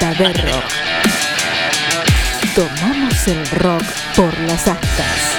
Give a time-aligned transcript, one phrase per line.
[0.00, 0.64] Rock.
[2.54, 3.82] Tomamos el rock
[4.14, 5.36] por las astas.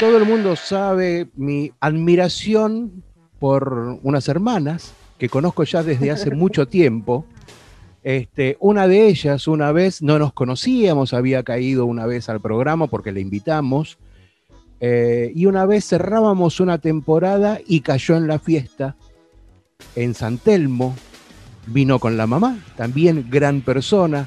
[0.00, 3.04] Todo el mundo sabe mi admiración
[3.38, 7.24] por unas hermanas que conozco ya desde hace mucho tiempo.
[8.02, 12.88] Este, una de ellas, una vez, no nos conocíamos, había caído una vez al programa
[12.88, 13.98] porque le invitamos.
[14.80, 18.96] eh, y una vez cerrábamos una temporada y cayó en la fiesta
[19.94, 20.96] en San Telmo.
[21.68, 24.26] Vino con la mamá, también gran persona.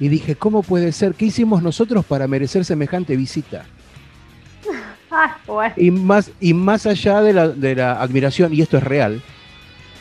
[0.00, 1.14] Y dije, ¿cómo puede ser?
[1.14, 3.64] ¿Qué hicimos nosotros para merecer semejante visita?
[5.14, 5.74] Ah, bueno.
[5.76, 9.20] Y más, y más allá de la, de la admiración, y esto es real,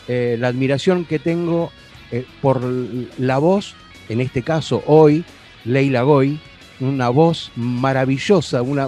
[0.07, 1.69] eh, la admiración que tengo
[2.11, 3.75] eh, por la voz,
[4.07, 5.25] en este caso hoy,
[5.65, 6.39] Leila Goy,
[6.79, 8.87] una voz maravillosa, una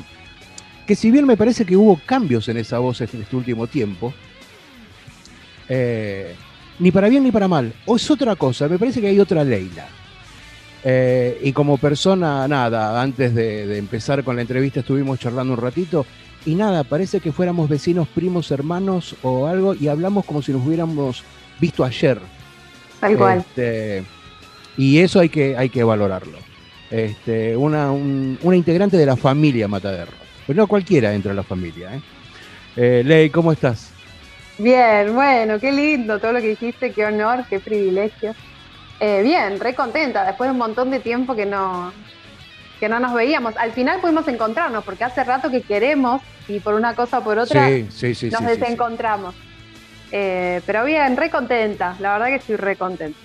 [0.86, 4.14] que si bien me parece que hubo cambios en esa voz en este último tiempo,
[5.70, 6.36] eh,
[6.80, 9.44] ni para bien ni para mal, o es otra cosa, me parece que hay otra
[9.44, 9.88] Leila.
[10.86, 15.60] Eh, y como persona, nada, antes de, de empezar con la entrevista estuvimos charlando un
[15.62, 16.06] ratito
[16.46, 20.66] y nada, parece que fuéramos vecinos, primos, hermanos o algo y hablamos como si nos
[20.66, 21.24] hubiéramos
[21.60, 22.20] visto ayer.
[23.00, 23.38] Tal cual.
[23.40, 24.04] Este,
[24.76, 26.38] y eso hay que, hay que valorarlo.
[26.92, 30.12] Este, una, un- una integrante de la familia Mataderro.
[30.46, 31.96] Pues no cualquiera entra a la familia.
[31.96, 32.02] ¿eh?
[32.76, 33.93] Eh, Ley, ¿cómo estás?
[34.58, 38.36] Bien, bueno, qué lindo todo lo que dijiste, qué honor, qué privilegio.
[39.00, 41.92] Eh, bien, re contenta, después de un montón de tiempo que no,
[42.80, 43.58] que no nos veíamos.
[43.58, 47.40] Al final pudimos encontrarnos, porque hace rato que queremos y por una cosa o por
[47.40, 48.30] otra sí, sí, sí.
[48.30, 49.34] nos desencontramos.
[50.12, 53.18] Eh, pero bien, re contenta, la verdad que estoy re contenta.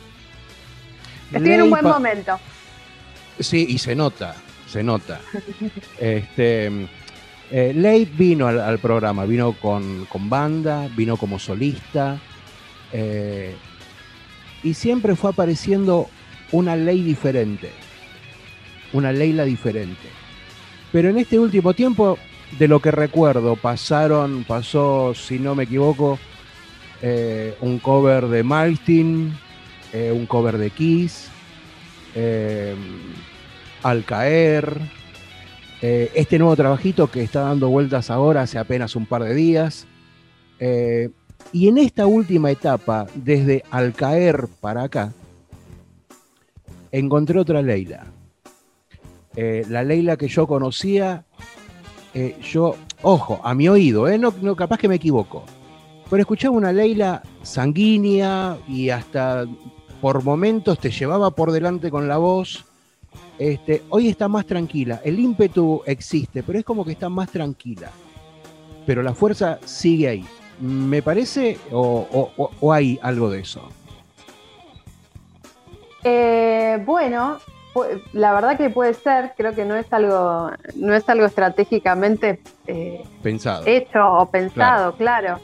[1.33, 2.41] Estoy en un buen momento.
[3.39, 4.35] Sí, y se nota,
[4.67, 5.21] se nota.
[5.99, 6.89] Este,
[7.51, 12.19] eh, Ley vino al, programa, vino con, con banda, vino como solista,
[12.93, 13.55] eh,
[14.63, 16.09] y siempre fue apareciendo
[16.53, 17.71] una ley diferente,
[18.93, 20.09] una Leila diferente.
[20.93, 22.19] Pero en este último tiempo,
[22.59, 26.19] de lo que recuerdo, pasaron, pasó, si no me equivoco,
[27.03, 29.35] eh, un cover de Maltin,
[29.93, 31.31] eh, un cover de Kiss,
[33.83, 34.81] Al Caer,
[35.81, 39.87] eh, este nuevo trabajito que está dando vueltas ahora hace apenas un par de días.
[40.59, 41.11] eh,
[41.53, 45.13] y en esta última etapa, desde Al Caer para acá,
[46.93, 48.07] encontré otra Leila.
[49.35, 51.25] Eh, la Leila que yo conocía,
[52.43, 55.45] yo, ojo, a mi oído, no, no, capaz que me equivoco,
[56.11, 59.47] pero escuchaba una Leila sanguínea y hasta
[60.01, 62.68] por momentos te llevaba por delante con la voz.
[63.39, 67.91] Este, hoy está más tranquila, el ímpetu existe, pero es como que está más tranquila.
[68.85, 70.27] Pero la fuerza sigue ahí.
[70.61, 73.69] ¿Me parece o, o- o- o hay algo de eso?
[76.05, 77.39] Eh, bueno,
[78.13, 83.03] la verdad que puede ser, creo que no es algo, no es algo estratégicamente eh,
[83.23, 83.65] Pensado.
[83.67, 85.39] hecho o pensado, claro.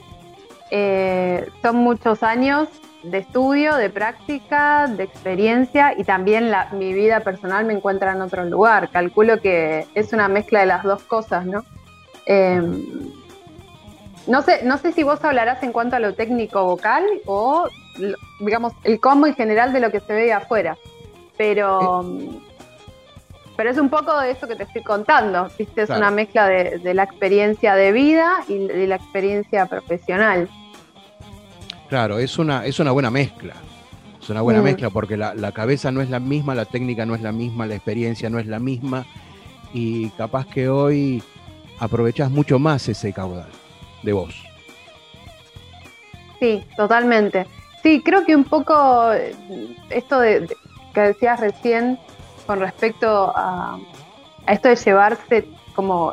[0.71, 2.69] Eh, son muchos años
[3.05, 8.23] de estudio, de práctica, de experiencia y también la- mi vida personal me encuentra en
[8.23, 8.89] otro lugar.
[8.91, 11.65] Calculo que es una mezcla de las dos cosas, ¿no?
[12.27, 12.63] Eh,
[14.27, 17.69] no sé, no sé si vos hablarás en cuanto a lo técnico vocal o,
[18.41, 20.77] digamos, el combo en general de lo que se ve afuera.
[21.37, 21.93] Pero,
[23.57, 25.83] pero es un poco de eso que te estoy contando, ¿viste?
[25.83, 26.01] Es Claro.
[26.01, 30.49] una mezcla de, de la experiencia de vida y de la experiencia profesional.
[31.89, 33.55] Claro, es una, es una buena mezcla.
[34.21, 34.65] Es una buena Mm.
[34.65, 37.67] mezcla porque la, la cabeza no es la misma, la técnica no es la misma,
[37.67, 39.05] la experiencia no es la misma.
[39.73, 41.23] Y capaz que hoy
[41.79, 43.49] aprovechás mucho más ese caudal
[44.03, 44.35] de voz.
[46.41, 47.47] Sí, totalmente.
[47.83, 49.35] Sí, creo que un poco eh,
[49.91, 50.57] esto de, de-
[50.95, 51.99] que decías recién
[52.47, 53.79] con respecto a,
[54.47, 56.13] a esto de llevarse como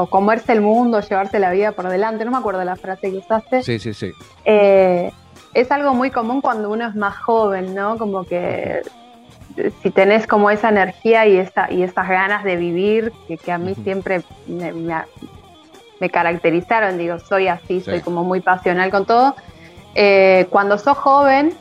[0.00, 3.16] o comerse el mundo, llevarse la vida por delante, no me acuerdo la frase que
[3.18, 4.12] usaste, Sí, sí, sí.
[4.44, 5.10] eh,
[5.54, 7.98] es algo muy común cuando uno es más joven, ¿no?
[7.98, 8.80] Como que
[9.82, 13.58] si tenés como esa energía y, esa, y esas ganas de vivir, que, que a
[13.58, 15.02] mí siempre me, me-
[15.98, 19.34] me caracterizaron, digo, soy así, soy como muy pasional con todo.
[19.96, 21.52] Eh, cuando sos joven,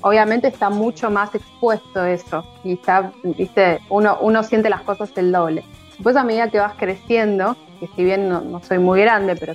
[0.00, 5.30] obviamente está mucho más expuesto eso, y está, viste, uno, uno siente las cosas el
[5.30, 5.62] doble.
[5.90, 9.54] Después a medida que vas creciendo, que si bien no, no soy muy grande, pero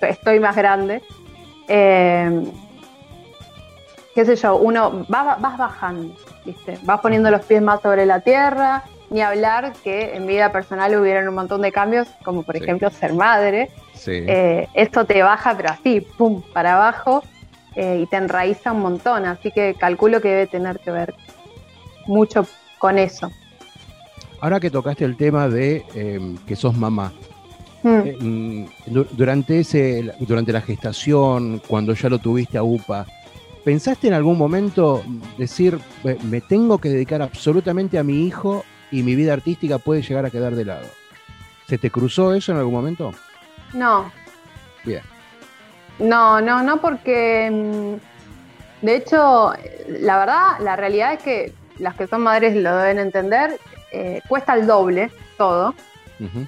[0.00, 1.02] estoy más grande,
[1.68, 2.30] eh,
[4.14, 6.78] qué sé yo, uno va- vas bajando, ¿viste?
[6.82, 11.28] Vas poniendo los pies más sobre la tierra, ni hablar que en vida personal hubieron
[11.28, 12.62] un montón de cambios, como por Sí.
[12.64, 13.70] ejemplo ser madre.
[13.92, 14.24] Sí.
[14.26, 17.22] Eh, esto te baja, pero así, pum, para abajo,
[17.76, 21.14] eh, y te enraiza un montón, así que calculo que debe tener que ver
[22.06, 22.46] mucho
[22.78, 23.30] con eso.
[24.40, 27.12] Ahora que tocaste el tema de em, que sos mamá,
[27.82, 27.88] mm.
[27.88, 28.64] Eh, mm,
[29.12, 33.06] durante, ese, durante la gestación, cuando ya lo tuviste a UPA,
[33.64, 35.02] ¿pensaste en algún momento
[35.38, 40.26] decir, me tengo que dedicar absolutamente a mi hijo y mi vida artística puede llegar
[40.26, 40.86] a quedar de lado?
[41.68, 43.12] ¿Se te cruzó eso en algún momento?
[43.72, 44.12] No.
[44.84, 45.02] Bien.
[45.98, 49.52] No, no, no, porque mm, de hecho,
[49.88, 53.58] la verdad, la realidad es que las que son madres lo deben entender,
[53.92, 55.74] eh, cuesta el doble todo,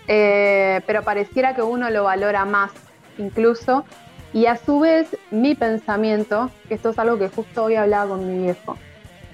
[0.06, 2.70] eh, pero pareciera que uno lo valora más
[3.18, 3.84] incluso.
[4.32, 8.28] Y a su vez, mi pensamiento, que esto es algo que justo hoy hablaba con
[8.28, 8.76] mi viejo,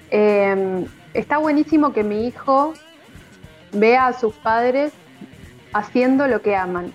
[0.09, 2.73] eh, está buenísimo que mi hijo
[3.71, 4.93] vea a sus padres
[5.73, 6.93] haciendo lo que aman.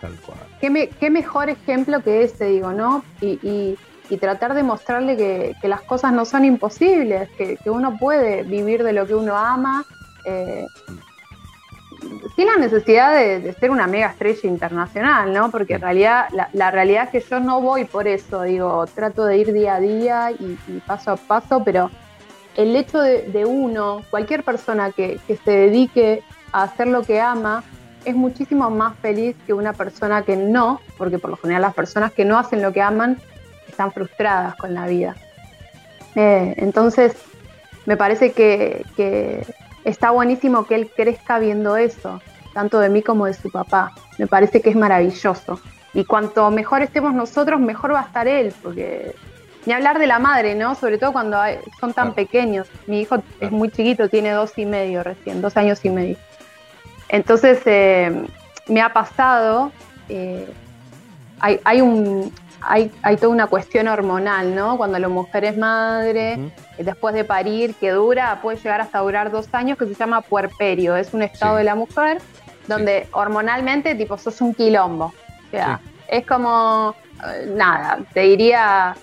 [0.00, 0.38] Tal cual.
[0.60, 3.04] Qué, mejor ejemplo que ese, digo, ¿no?
[3.20, 3.76] Y,
[4.20, 9.06] tratar de mostrarle que, las cosas no son imposibles, que, uno puede vivir de lo
[9.06, 9.84] que uno ama,
[10.28, 10.66] eh,
[12.36, 15.50] sin la necesidad de, ser una mega estrella internacional, ¿no?
[15.50, 19.38] Porque en realidad, la, realidad es que yo no voy por eso, digo, trato de
[19.38, 21.90] ir día a día y, paso a paso, pero
[22.56, 26.22] el hecho de, uno, cualquier persona que, que se dedique
[26.52, 27.64] a hacer lo que ama,
[28.04, 32.12] es muchísimo más feliz que una persona que no, porque por lo general las personas
[32.12, 33.18] que no hacen lo que aman
[33.68, 35.16] están frustradas con la vida.
[36.14, 37.14] Eh, entonces,
[37.86, 38.84] me parece que,
[39.88, 42.20] está buenísimo que él crezca viendo eso,
[42.52, 43.92] tanto de mí como de su papá.
[44.18, 45.60] Me parece que es maravilloso.
[45.94, 49.14] Y cuanto mejor estemos nosotros, mejor va a estar él, porque
[49.66, 50.74] ni hablar de la madre, ¿no?
[50.74, 51.38] Sobre todo cuando
[51.80, 52.68] son tan pequeños.
[52.86, 56.16] Mi hijo es muy chiquito, tiene dos y medio recién, dos años y medio.
[57.08, 58.26] Entonces eh,
[58.68, 59.72] me ha pasado,
[60.08, 60.48] eh,
[61.40, 64.76] hay, un, hay, toda una cuestión hormonal, ¿no?
[64.76, 69.48] Cuando la mujer es madre, después de parir, que dura, puede llegar hasta durar dos
[69.52, 70.96] años, que se llama puerperio.
[70.96, 72.18] Es un estado de la mujer
[72.66, 75.06] donde hormonalmente, tipo, sos un quilombo.
[75.06, 76.94] O sea, es como,
[77.26, 78.96] eh, nada, te diría,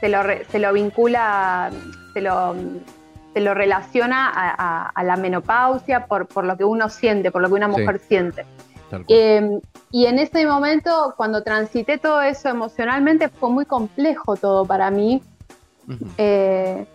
[0.00, 1.70] se lo, se lo vincula,
[2.14, 2.54] se lo
[3.32, 4.32] se lo relaciona
[4.92, 8.44] a, la menopausia por, por, lo que uno siente, por lo que una mujer siente.
[9.08, 9.60] Em,
[9.92, 15.22] y en ese momento, cuando transité todo eso emocionalmente, fue muy complejo todo para mí.
[16.16, 16.86] Eh,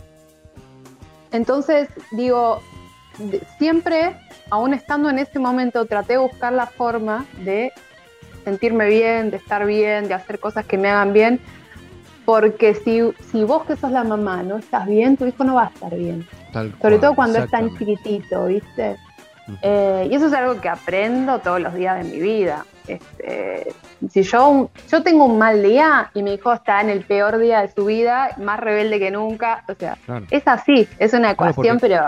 [1.31, 2.61] entonces, digo,
[3.57, 4.17] siempre,
[4.49, 7.73] aún estando en ese momento, traté de buscar la forma de
[8.45, 11.41] sentirme bien, de estar bien, de hacer cosas que me hagan bien,
[12.23, 13.01] porque si,
[13.31, 15.93] si vos que sos la mamá no estás bien, tu hijo no va a estar
[15.93, 16.25] bien.
[16.81, 18.97] Sobre todo cuando es tan chiquitito, ¿viste?
[19.61, 22.65] Eh, y eso es algo que aprendo todos los días de mi vida.
[22.87, 23.73] Este,
[24.09, 27.61] si yo, yo tengo un mal día y mi hijo está en el peor día
[27.61, 29.97] de su vida, más rebelde que nunca, o sea,
[30.29, 32.07] es así, es una ecuación, pero...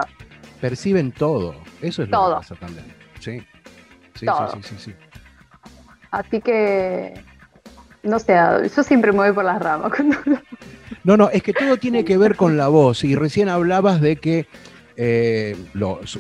[0.62, 2.30] Perciben todo, eso es todo.
[2.30, 2.86] lo que pasa también.
[3.20, 3.40] Sí,
[4.16, 4.94] sí, sí, sí, sí.
[6.12, 7.14] Así que
[8.04, 8.36] no sé,
[8.76, 9.92] yo siempre me voy por las ramas.
[11.04, 13.06] No, no, es que todo tiene que ver con la voz.
[13.06, 14.46] Y recién hablabas de que
[15.00, 16.18] eh, los,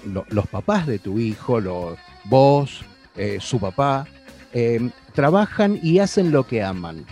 [0.52, 2.86] papás de tu hijo, los, vos,
[3.16, 4.06] eh, su papá,
[4.54, 7.04] eh, trabajan y hacen lo que aman.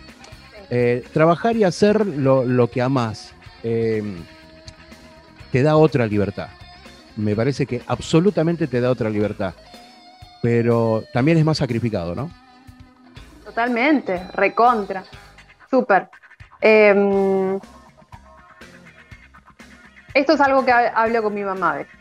[1.12, 3.34] trabajar y hacer lo, que amas
[3.64, 4.04] te
[5.64, 6.50] da otra libertad.
[7.16, 9.56] Me parece que absolutamente te da otra libertad.
[10.44, 12.30] Pero también es más sacrificado, ¿no?
[13.44, 15.04] Totalmente, recontra,
[15.72, 16.10] súper.
[20.16, 21.94] Esto es algo que hablo con mi mamá a veces.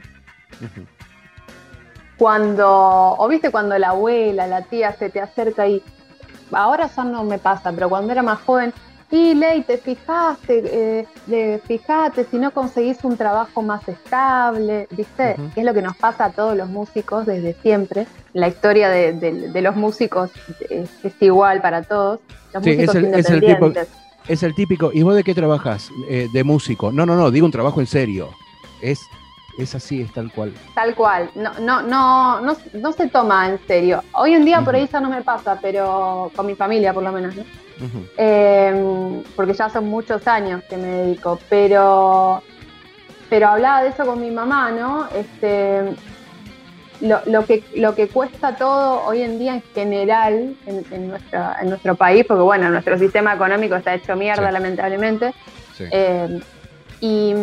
[2.16, 5.82] Cuando, o viste cuando la abuela, la tía se te acerca y
[6.52, 8.72] ahora ya no me pasa, pero cuando era más joven,
[9.10, 15.36] y Ley, te fijaste, eh, fijate si no conseguís un trabajo más estable, ¿viste?
[15.54, 18.08] Que es lo que nos pasa a todos los músicos desde siempre.
[18.32, 20.30] La historia de, los músicos
[20.68, 20.90] es,
[21.20, 22.18] igual para todos.
[22.52, 23.72] Los músicos es el, tipo,
[24.28, 24.90] es el típico.
[24.92, 25.90] ¿Y vos de qué trabajas?
[26.08, 26.92] Eh, de músico.
[26.92, 28.30] No, no, no, digo un trabajo en serio.
[28.80, 29.00] Es,
[29.58, 30.52] es así, es tal cual.
[30.74, 31.30] Tal cual.
[31.34, 34.02] No, no, no, no, no se toma en serio.
[34.12, 37.12] Hoy en día por ahí ya no me pasa, pero con mi familia por lo
[37.12, 37.44] menos, ¿no?
[38.16, 42.40] Em, porque ya son muchos años que me dedico, pero,
[43.28, 45.08] pero hablaba de eso con mi mamá, ¿no?
[45.08, 45.82] Este,
[47.04, 52.24] lo, que, lo que cuesta todo hoy en día en general en, en nuestro país,
[52.26, 55.34] porque bueno, nuestro sistema económico está hecho mierda lamentablemente,
[55.90, 56.40] em,
[57.00, 57.34] y,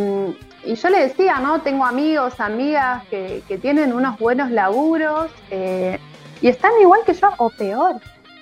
[0.76, 1.62] yo le decía, ¿no?
[1.62, 6.00] Tengo amigos, amigas que, tienen unos buenos laburos eh,
[6.40, 7.96] y están igual que yo o peor.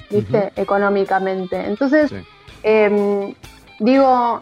[0.10, 0.52] ¿viste?
[0.56, 1.56] Económicamente.
[1.56, 2.12] Entonces,
[2.64, 3.34] em,
[3.80, 4.40] digo,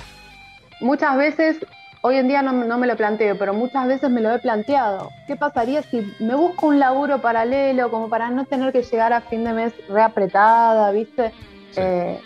[0.80, 1.58] muchas veces
[2.02, 5.10] hoy en día no, no, me lo planteo, pero muchas veces me lo he planteado.
[5.28, 9.22] ¿Qué pasaría si me busco un laburo paralelo como para no tener que llegar a
[9.22, 11.32] fin de mes reapretada, viste?
[11.76, 12.20] Eh,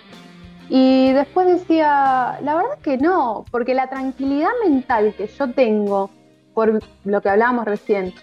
[0.69, 6.09] y después decía, la verdad que no, porque la tranquilidad mental que yo tengo,
[6.53, 8.13] por lo que hablábamos recién,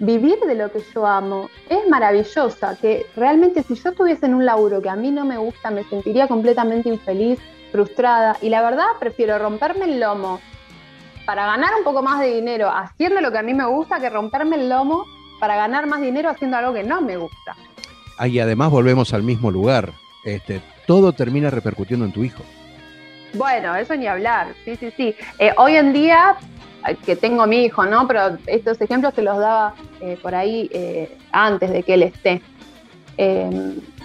[0.00, 4.44] vivir de lo que yo amo, es maravillosa, que realmente si yo estuviese en un
[4.44, 7.38] laburo que a mí no me gusta, me sentiría completamente infeliz,
[7.70, 10.40] frustrada, y la verdad prefiero romperme el lomo
[11.26, 14.08] para ganar un poco más de dinero haciendo lo que a mí me gusta que
[14.08, 15.04] romperme el lomo
[15.40, 17.56] para ganar más dinero haciendo algo que no me gusta.
[18.16, 19.92] Ah, y además volvemos al mismo lugar.
[20.24, 22.42] Este, todo termina repercutiendo en tu hijo.
[23.34, 25.14] Bueno, eso ni hablar, sí, sí, sí.
[25.38, 26.36] Eh, hoy en día,
[27.04, 28.06] que tengo mi hijo, ¿no?
[28.06, 32.40] Pero estos ejemplos te los daba eh, por ahí eh, antes de que él esté.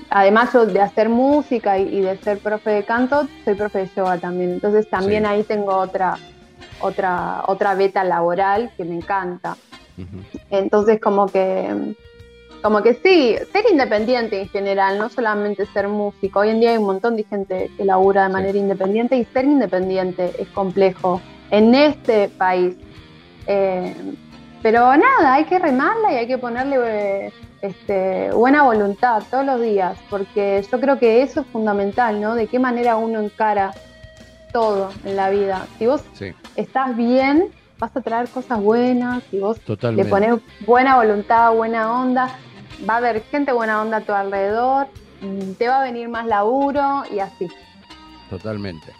[0.09, 4.17] además yo de hacer música y, de ser profe de canto, soy profe de yoga
[4.17, 4.51] también.
[4.51, 6.17] Entonces también ahí tengo otra,
[6.81, 9.57] otra, otra beta laboral que me encanta.
[10.49, 11.95] Entonces como que
[12.61, 16.41] como que sí, ser independiente en general, no solamente ser músico.
[16.41, 19.45] Hoy en día hay un montón de gente que labura de manera independiente y ser
[19.45, 22.75] independiente es complejo en este país.
[23.47, 23.95] Eh,
[24.61, 29.97] pero nada, hay que remarla y hay que ponerle este, buena voluntad todos los días,
[30.09, 32.35] porque yo creo que eso es fundamental, ¿no?
[32.35, 33.73] De qué manera uno encara
[34.53, 35.65] todo en la vida.
[35.79, 36.03] Si vos
[36.55, 39.57] estás bien, vas a traer cosas buenas, si vos
[39.95, 42.37] le pones buena voluntad, buena onda,
[42.87, 44.87] va a haber gente buena onda a tu alrededor,
[45.21, 47.47] mm, te va a venir más laburo y así.
[48.29, 48.93] Totalmente.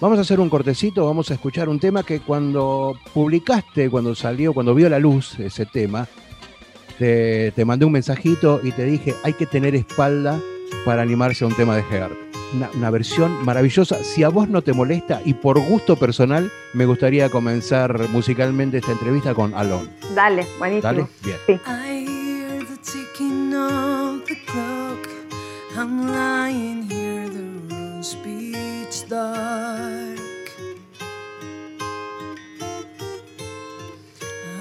[0.00, 4.52] Vamos a hacer un cortecito, vamos a escuchar un tema que cuando publicaste, cuando salió,
[4.52, 6.08] cuando vio la luz ese tema,
[6.98, 10.40] te, mandé un mensajito y te dije, hay que tener espalda
[10.84, 12.21] para animarse a un tema de Heart.
[12.54, 14.04] Una, una, versión maravillosa.
[14.04, 18.92] Si a vos no te molesta y por gusto personal, me gustaría comenzar musicalmente esta
[18.92, 19.90] entrevista con Alon.
[20.14, 20.82] Dale, buenísimo.
[20.82, 21.38] Dale, bien.
[21.46, 21.60] Sí.
[24.52, 25.08] clock.
[25.76, 30.20] I'm lying here, the room's pitch dark.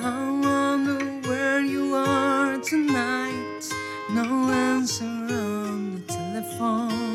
[0.03, 3.63] I wonder where you are tonight.
[4.11, 7.10] No answer on the telephone.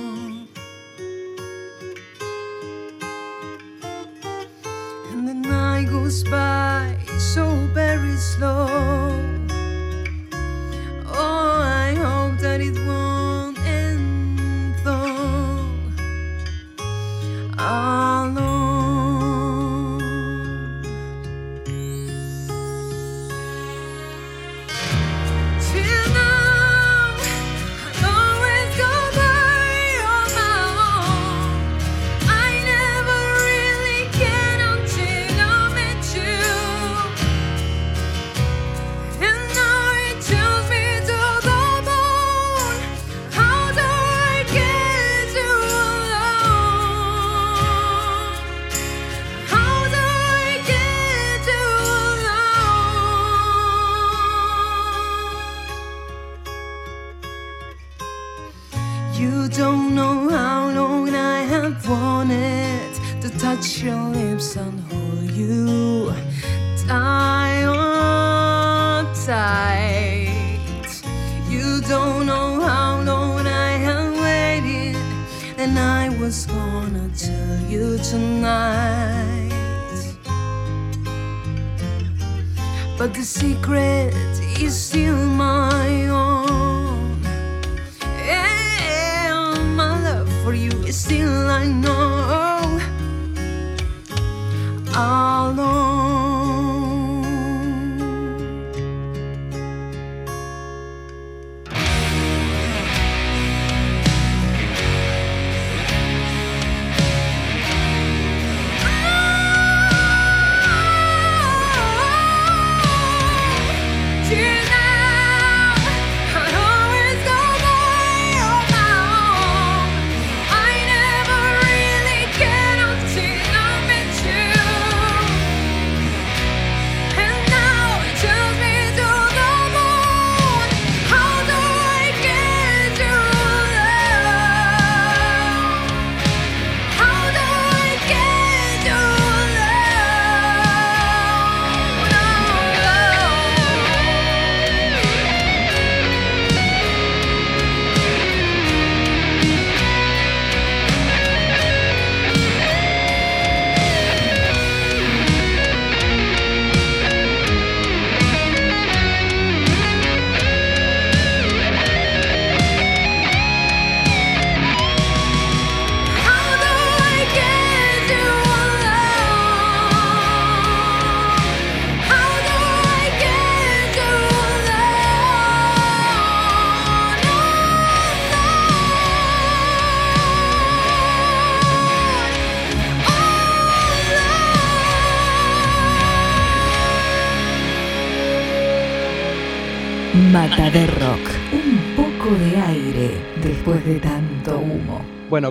[5.77, 8.67] time goes by so very slow.
[11.07, 15.69] Oh, I hope that it won't end though.
[17.59, 18.31] All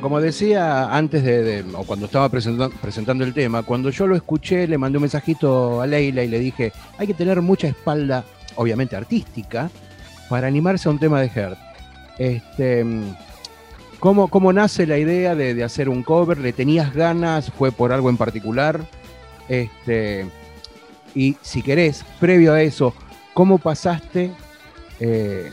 [0.06, 4.78] como decía antes de, o cuando estaba presentando, el tema, cuando yo lo escuché, le
[4.78, 9.72] mandé un mensajito a Leila y le dije, hay que tener mucha espalda, obviamente artística,
[10.30, 11.58] para animarse a un tema de Heart.
[12.20, 12.86] Este,
[14.00, 16.38] ¿cómo, ¿Cómo nace la idea de, hacer un cover?
[16.38, 17.50] ¿Le tenías ganas?
[17.50, 18.82] ¿Fue por algo en particular?
[19.50, 20.28] Este,
[21.16, 22.94] y si querés, previo a eso,
[23.34, 24.30] ¿cómo pasaste
[25.00, 25.50] eh,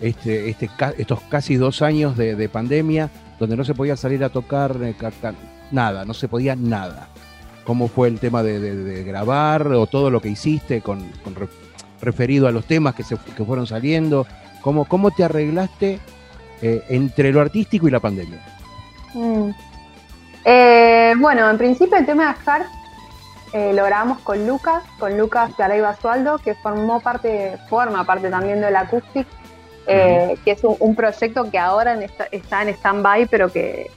[0.00, 4.76] este, este, estos casi dos años de pandemia donde no se podía salir a tocar
[4.82, 4.94] eh,
[5.70, 7.08] nada, no se podía nada?
[7.64, 11.48] ¿Cómo fue el tema de, grabar o todo lo que hiciste con, con re-
[12.00, 14.26] referido a los temas que, se, que fueron saliendo?
[14.60, 15.98] ¿Cómo, cómo te arreglaste
[16.62, 18.40] eh, entre lo artístico y la pandemia?
[19.14, 19.50] Mm.
[20.44, 22.66] Eh, bueno, en principio el tema de Heart
[23.52, 28.60] eh, lo grabamos con Lucas, con Lucas Garay Basualdo, que formó parte, forma parte también
[28.60, 29.26] del Acoustic,
[29.86, 33.90] eh, que es un, un proyecto que ahora en esta- está en stand-by, pero que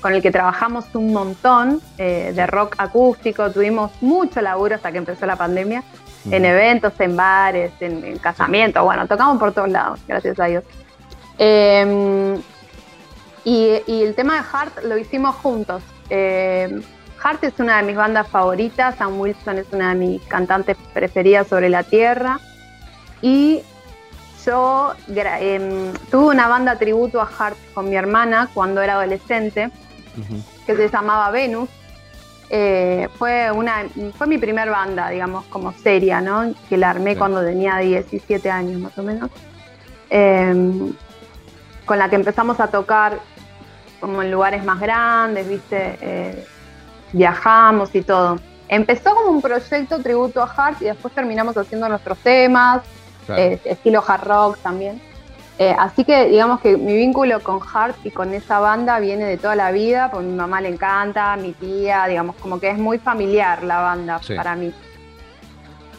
[0.00, 4.98] con el que trabajamos un montón eh, de rock acústico, tuvimos mucho laburo hasta que
[4.98, 5.82] empezó la pandemia,
[6.30, 10.64] en eventos, en bares, en, en casamientos, bueno, tocamos por todos lados, gracias a Dios.
[11.38, 12.36] Eh,
[13.44, 15.82] y, y el tema de Heart lo hicimos juntos.
[16.10, 16.80] Eh,
[17.22, 21.46] Heart es una de mis bandas favoritas, Sam Wilson es una de mis cantantes preferidas
[21.48, 22.38] sobre la tierra.
[23.20, 23.62] Y
[24.44, 29.70] yo em, tuve una banda tributo a Heart con mi hermana cuando era adolescente,
[30.66, 31.68] que se llamaba Venus.
[32.50, 36.52] Eh, fue, una, fue mi primer banda, digamos, como seria, ¿no?
[36.68, 39.30] Que la armé cuando tenía 17 años más o menos.
[40.10, 40.92] Em,
[41.86, 43.18] con la que empezamos a tocar
[44.00, 45.98] como en lugares más grandes, ¿viste?
[46.00, 46.46] Eh,
[47.12, 48.38] viajamos y todo.
[48.68, 52.82] Empezó como un proyecto tributo a Hart y después terminamos haciendo nuestros temas,
[53.26, 53.42] Claro.
[53.42, 55.00] eh, estilo hard rock también.
[55.58, 59.36] Eh, así que digamos que mi vínculo con Hart y con esa banda viene de
[59.36, 62.98] toda la vida, porque mi mamá le encanta, mi tía, digamos, como que es muy
[62.98, 64.34] familiar la banda Sí.
[64.34, 64.72] para mí.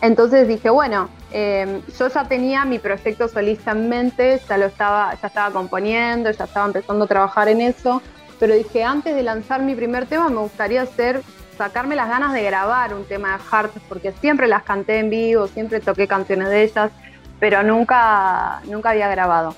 [0.01, 5.15] Entonces dije, bueno, eh, yo ya tenía mi proyecto solista en mente, ya lo estaba,
[5.21, 8.01] ya estaba componiendo, ya estaba empezando a trabajar en eso,
[8.39, 11.21] pero dije, antes de lanzar mi primer tema me gustaría hacer,
[11.57, 15.47] sacarme las ganas de grabar un tema de Heart, porque siempre las canté en vivo,
[15.47, 16.91] siempre toqué canciones de ellas,
[17.43, 19.53] pero nunca, nunca había grabado.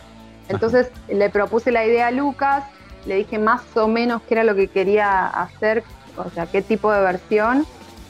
[0.50, 2.64] Entonces le propuse la idea a Lucas,
[3.06, 5.84] le dije más o menos qué era lo que quería hacer,
[6.18, 7.64] o sea, qué tipo de versión,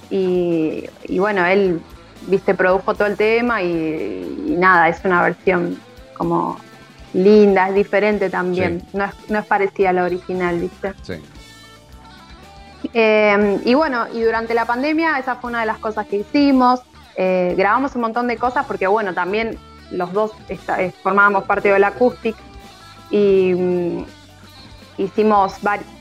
[0.09, 1.81] y, y bueno, él,
[2.27, 5.77] viste, produjo todo el tema y, y nada, es una versión
[6.17, 6.57] como
[7.13, 8.87] linda, es diferente también, Sí.
[8.93, 10.93] no, es, no es parecida a la original, viste.
[11.01, 11.15] Sí.
[12.93, 16.79] Eh, y bueno, y durante la pandemia esa fue una de las cosas que hicimos.
[17.17, 19.57] Eh, grabamos un montón de cosas porque bueno, también
[19.91, 22.35] los dos eh, formábamos parte del Acoustic
[23.09, 24.05] y mm,
[24.97, 25.53] hicimos,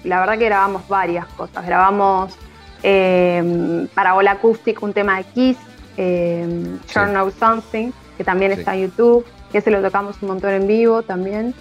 [0.05, 1.65] la verdad que grabamos varias cosas.
[1.67, 2.35] Grabamos
[2.83, 5.59] eh, para Hola Acoustic un tema de Kiss,
[5.97, 6.99] eh, Sí.
[7.01, 8.61] Know Something, que también Sí.
[8.61, 11.55] está en YouTube, que ese lo tocamos un montón en vivo también.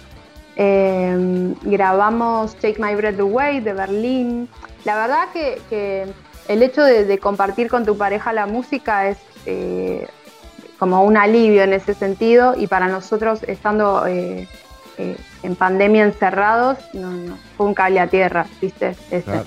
[0.56, 4.48] Eh, grabamos Take My Breath Away de Berlín.
[4.84, 6.06] La verdad que, que
[6.48, 10.06] el hecho de, de compartir con tu pareja la música es eh,
[10.78, 14.48] como un alivio en ese sentido y para nosotros estando eh,
[14.98, 18.94] eh, en pandemia encerrados no, no, fue un cable a tierra, ¿viste?
[19.24, 19.44] Claro.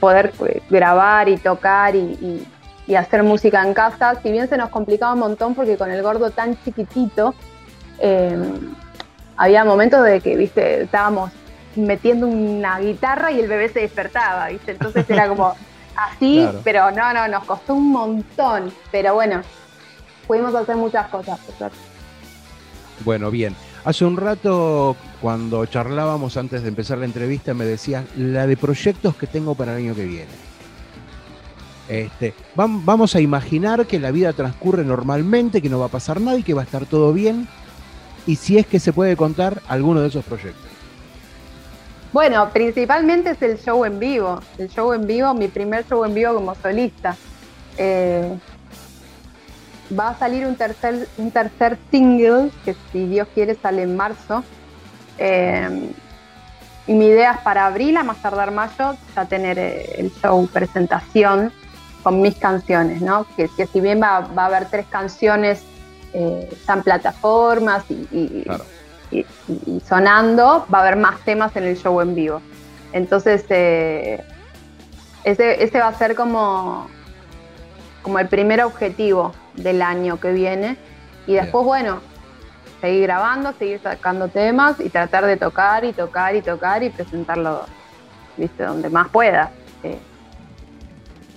[0.00, 0.32] poder
[0.70, 2.48] grabar y tocar y, y-
[2.86, 6.02] y hacer música en casa, si bien se nos complicaba un montón porque con el
[6.02, 7.34] gordo tan chiquitito,
[7.98, 8.36] eh,
[9.38, 11.30] había momentos de que, viste, estábamos
[11.76, 15.54] metiendo una guitarra y el bebé se despertaba, viste, entonces era como
[15.96, 16.60] así, Claro.
[16.64, 19.42] pero no, no, nos costó un montón, pero bueno,
[20.26, 21.76] pudimos hacer muchas cosas, por suerte.
[23.04, 23.54] Bueno, bien.
[23.84, 29.14] Hace un rato, cuando charlábamos antes de empezar la entrevista, me decías la de proyectos
[29.16, 30.30] que tengo para el año que viene.
[31.88, 36.18] Este, vam- vamos a imaginar que la vida transcurre normalmente, que no va a pasar
[36.20, 37.46] nada y que va a estar todo bien.
[38.26, 40.63] Y si es que se puede contar alguno de esos proyectos.
[42.14, 44.38] Bueno, principalmente es el show en vivo.
[44.56, 47.16] El show en vivo, mi primer show en vivo como solista.
[47.76, 48.38] Eh,
[49.98, 54.44] va a salir un tercer, un tercer single, que si Dios quiere sale en marzo.
[55.18, 55.90] Eh,
[56.86, 60.46] y mi idea es para abril, a más tardar mayo, ya tener eh, el show
[60.46, 61.50] presentación
[62.04, 63.26] con mis canciones, ¿no?
[63.36, 65.64] Que, si bien va, va a haber tres canciones
[66.12, 68.46] eh, en plataformas y, y-.
[69.18, 72.40] y, sonando, va a haber más temas en el show en vivo.
[72.92, 74.22] Entonces, eh,
[75.24, 76.88] ese, ese va a ser como,
[78.02, 80.76] como el primer objetivo del año que viene.
[81.26, 82.00] Y después, bueno,
[82.80, 87.64] seguir grabando, seguir sacando temas y tratar de tocar y tocar y tocar y presentarlo,
[88.36, 89.50] viste, donde más pueda.
[89.82, 89.98] Eh,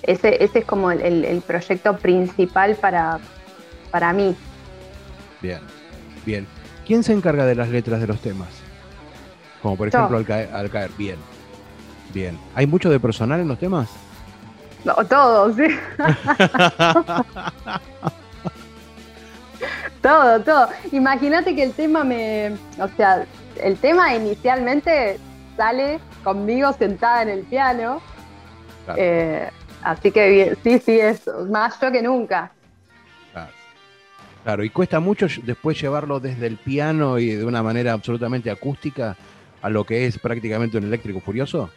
[0.03, 3.19] ese, ese es como el, el- el proyecto principal para,
[3.91, 4.35] para mí.
[5.41, 5.59] Bien,
[6.25, 6.47] bien.
[6.87, 8.47] ¿Quién se encarga de las letras de los temas?
[9.61, 10.89] Como por ejemplo al caer, al caer.
[10.97, 11.17] Bien,
[12.13, 12.39] bien.
[12.55, 13.89] ¿Hay mucho de personal en los temas?
[14.85, 15.63] No, todo, sí.
[20.01, 20.69] todo, todo.
[20.93, 22.55] Imagínate que el tema me.
[22.79, 23.25] O sea,
[23.61, 25.19] el tema inicialmente
[25.57, 28.01] sale conmigo sentada en el piano.
[28.85, 29.01] Claro.
[29.01, 29.49] Eh,
[29.83, 32.53] así que sí, sí, es más yo que nunca.
[34.47, 34.63] Claro.
[34.63, 39.17] Y cuesta mucho después llevarlo desde el piano y de una manera absolutamente acústica
[39.61, 41.69] a lo que es prácticamente un eléctrico furioso.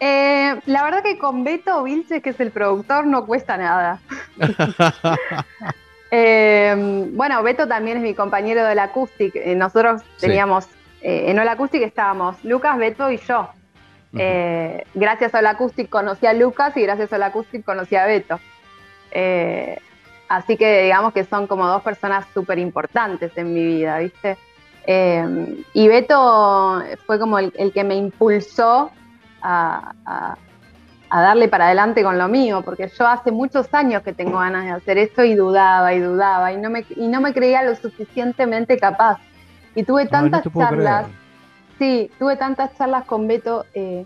[0.00, 4.00] Eh, la verdad que con Beto Vilches, que es el productor, no cuesta nada.
[6.12, 9.34] Eh, bueno, Beto también es mi compañero del Acoustic.
[9.34, 10.28] Eh, nosotros Sí.
[10.28, 10.66] teníamos,
[11.02, 13.50] eh, en Hola Acoustic estábamos Lucas, Beto y yo.
[14.94, 18.38] Gracias a Hola Acoustic conocí a Lucas y gracias a Hola Acoustic conocí a Beto.
[20.28, 24.36] Así que digamos que son como dos personas súper importantes en mi vida, ¿viste?
[24.86, 28.90] Eh, y Beto fue como el, el que me impulsó
[29.42, 30.36] a, a-
[31.08, 34.64] a darle para adelante con lo mío, porque yo hace muchos años que tengo ganas
[34.64, 37.76] de hacer esto y dudaba y dudaba y no me, y no me creía lo
[37.76, 39.18] suficientemente capaz.
[39.76, 41.06] Y tuve Ay, no tantas charlas,
[41.78, 44.04] sí, tuve tantas charlas con Beto eh,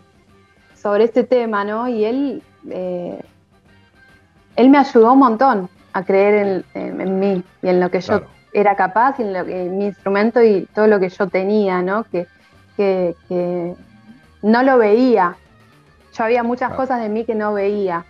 [0.74, 1.88] sobre este tema, ¿no?
[1.88, 3.22] Y él, eh,
[4.56, 8.26] él me ayudó un montón a creer en, mí y en lo que yo Claro.
[8.53, 11.83] era capaz y en, lo que, en mi instrumento y todo lo que yo tenía,
[11.83, 12.05] ¿no?
[12.05, 12.26] Que,
[12.76, 13.74] que, que
[14.42, 15.37] no lo veía.
[16.12, 16.83] Yo había muchas Claro.
[16.83, 18.05] cosas de mí que no veía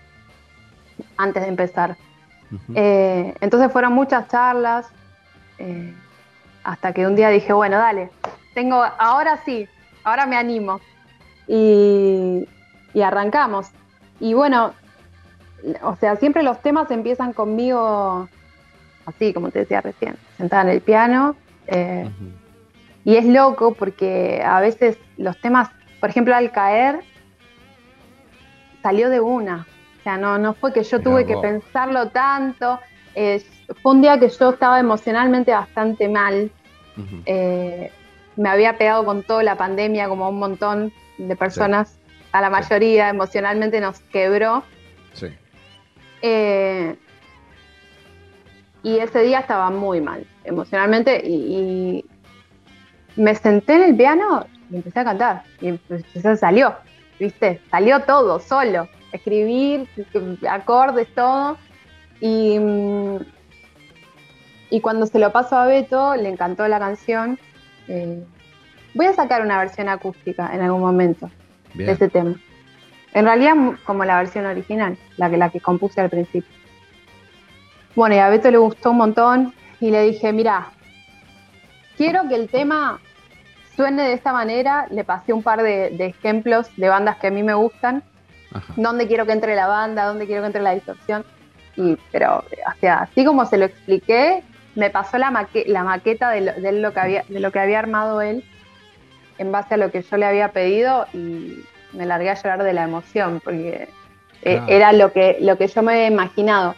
[1.17, 1.97] antes de empezar.
[2.75, 4.87] Eh, entonces fueron muchas charlas
[5.59, 5.95] eh,
[6.65, 8.11] hasta que un día dije, bueno, dale,
[8.55, 9.69] tengo, ahora sí,
[10.05, 10.81] ahora me animo.
[11.47, 12.47] Y,
[12.95, 13.69] y arrancamos.
[14.21, 14.73] Y bueno,
[15.83, 18.29] o sea, siempre los temas empiezan conmigo
[19.07, 21.37] así, como te decía recién, sentada en el piano.
[21.67, 22.09] eh,
[23.05, 25.71] y es loco porque a veces los temas,
[26.01, 27.01] por ejemplo, al caer,
[28.83, 29.67] salió de una.
[29.99, 32.79] O sea, no, no fue que yo tuve que pensarlo tanto.
[33.15, 33.43] eh,
[33.83, 36.51] fue un día que yo estaba emocionalmente bastante mal.
[37.25, 37.91] Eh,
[38.37, 41.99] me había pegado con toda la pandemia, como un montón de personas,
[42.33, 44.63] a la mayoría emocionalmente nos quebró.
[45.15, 45.29] Sí.
[46.23, 46.97] Eh,
[48.83, 52.05] y ese día estaba muy mal emocionalmente y,
[53.17, 55.43] y me senté en el piano y empecé a cantar.
[55.61, 56.75] Y empecé, salió,
[57.19, 57.61] ¿viste?
[57.71, 58.89] Salió todo, solo.
[59.13, 59.89] Escribir,
[60.49, 61.59] acordes, todo.
[62.21, 63.17] Y, mm,
[64.71, 67.39] y cuando se lo paso a Beto, le encantó la canción.
[67.89, 68.25] Eh,
[68.95, 71.31] voy a sacar una versión acústica en algún momento
[71.75, 72.37] de ese tema.
[73.15, 76.51] En realidad, como la versión original, la que, la que compuse al principio.
[77.97, 80.69] Bueno, y a Beto le gustó un montón y le dije, mira,
[81.97, 83.01] quiero que el tema
[83.75, 84.87] suene de esta manera.
[84.91, 88.03] Le pasé un par de, de ejemplos de bandas que a mí me gustan,
[88.53, 88.73] Ajá.
[88.77, 91.25] dónde quiero que entre la banda, dónde quiero que entre la distorsión.
[91.77, 94.43] Y, pero, o sea, así como se lo expliqué,
[94.77, 97.59] me pasó la, maque- la maqueta de lo, de lo que había, de lo que
[97.59, 98.45] había armado él
[99.39, 102.73] en base a lo que yo le había pedido y me largué a llorar de
[102.73, 103.89] la emoción porque
[104.43, 106.75] eh, era lo que, lo que yo me había imaginado.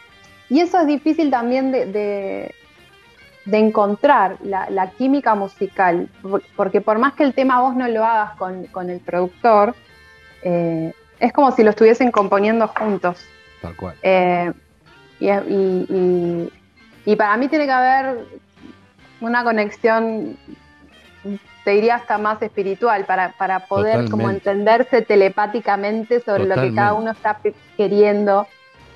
[0.48, 2.54] Y eso es difícil también de, de-
[3.44, 7.88] de encontrar, la, la química musical, por- porque por más que el tema vos no
[7.88, 9.74] lo hagas con, con el productor,
[10.42, 13.24] eh, es como si lo estuviesen componiendo juntos.
[13.60, 13.94] Tal cual.
[14.02, 14.52] Eh,
[15.20, 16.52] y, y- y-
[17.04, 18.18] y para mí tiene que haber
[19.20, 20.36] una conexión,
[21.64, 26.94] te diría hasta más espiritual, para, para poder como entenderse telepáticamente sobre lo que cada
[26.94, 27.38] uno está
[27.76, 28.46] queriendo,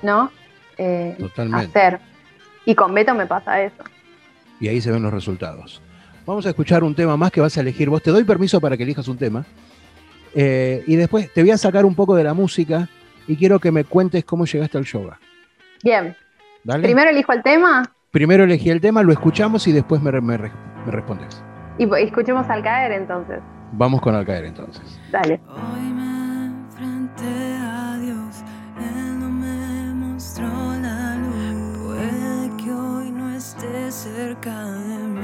[0.01, 0.31] ¿no?
[0.77, 1.79] Eh, Totalmente.
[1.79, 1.99] hacer.
[2.65, 3.83] Y con Beto me pasa eso.
[4.59, 5.81] Y ahí se ven los resultados.
[6.25, 8.01] Vamos a escuchar un tema más que vas a elegir vos.
[8.01, 9.45] Te doy permiso para que elijas un tema.
[10.35, 12.89] Eh, y después te voy a sacar un poco de la música
[13.27, 15.19] y quiero que me cuentes cómo llegaste al yoga.
[15.83, 16.15] Bien,
[16.63, 16.83] ¿Dale?
[16.83, 20.37] primero elijo el tema Primero elegí el tema, lo escuchamos y después me, me
[20.87, 21.43] respondes.
[21.77, 23.39] Y escuchemos al caer entonces.
[23.73, 24.99] Vamos con Al caer entonces.
[25.11, 25.39] Dale.
[25.49, 28.43] Hoy me enfrenté a Dios,
[28.79, 30.47] Él no me mostró
[30.81, 31.77] la luz.
[31.85, 35.16] Puede que hoy no esté cerca de mí.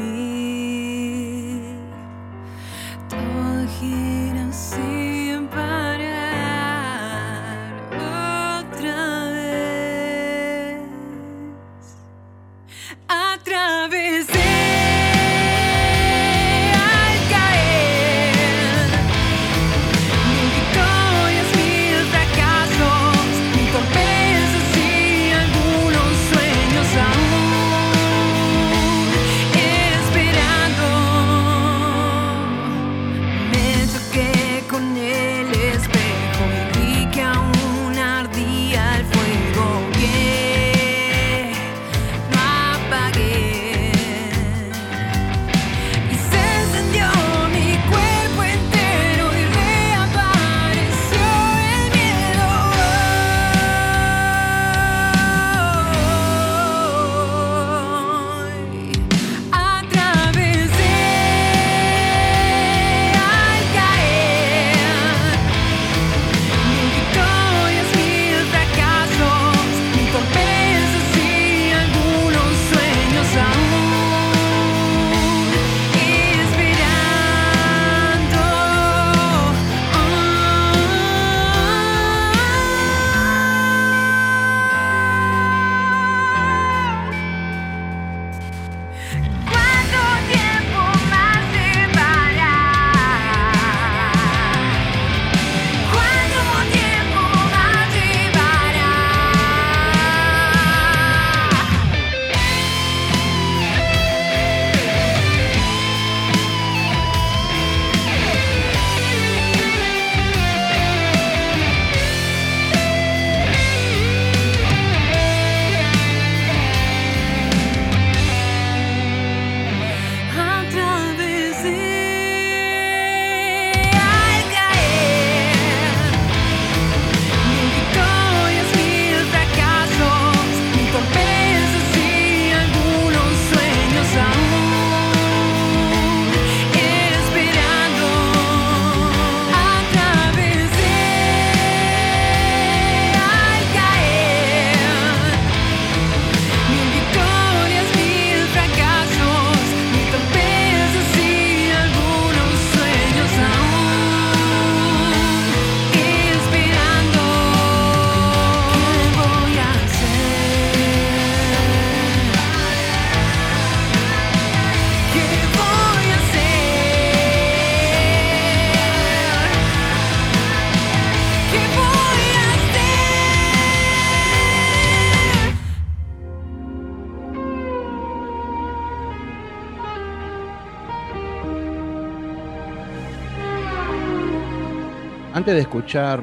[185.51, 186.21] De escuchar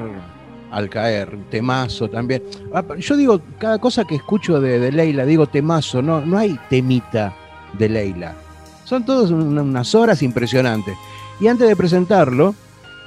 [0.71, 2.41] Al Caer, temazo también.
[2.73, 7.33] Ah, Yo digo, cada cosa que escucho de, Leila, digo temazo, no, no hay temita
[7.77, 8.33] de Leila.
[8.85, 10.95] Son todas un- unas horas impresionantes.
[11.41, 12.55] Y antes de presentarlo,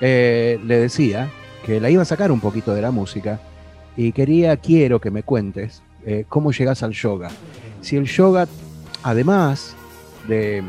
[0.00, 1.30] eh, le decía
[1.64, 3.40] que la iba a sacar un poquito de la música
[3.96, 7.30] y quería, quiero que me cuentes eh, cómo llegas al yoga.
[7.80, 8.46] Si el yoga,
[9.02, 9.74] además
[10.28, 10.62] de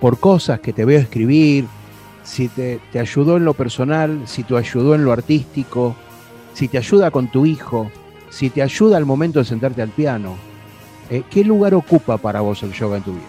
[0.00, 1.64] por cosas que te veo escribir,
[2.24, 5.94] si te, te ayudó en lo personal, si te ayudó en lo artístico,
[6.54, 7.90] si te ayuda con tu hijo,
[8.30, 10.36] si te ayuda al momento de sentarte al piano,
[11.10, 13.22] eh, ¿qué lugar ocupa para vos el yoga en tu vida?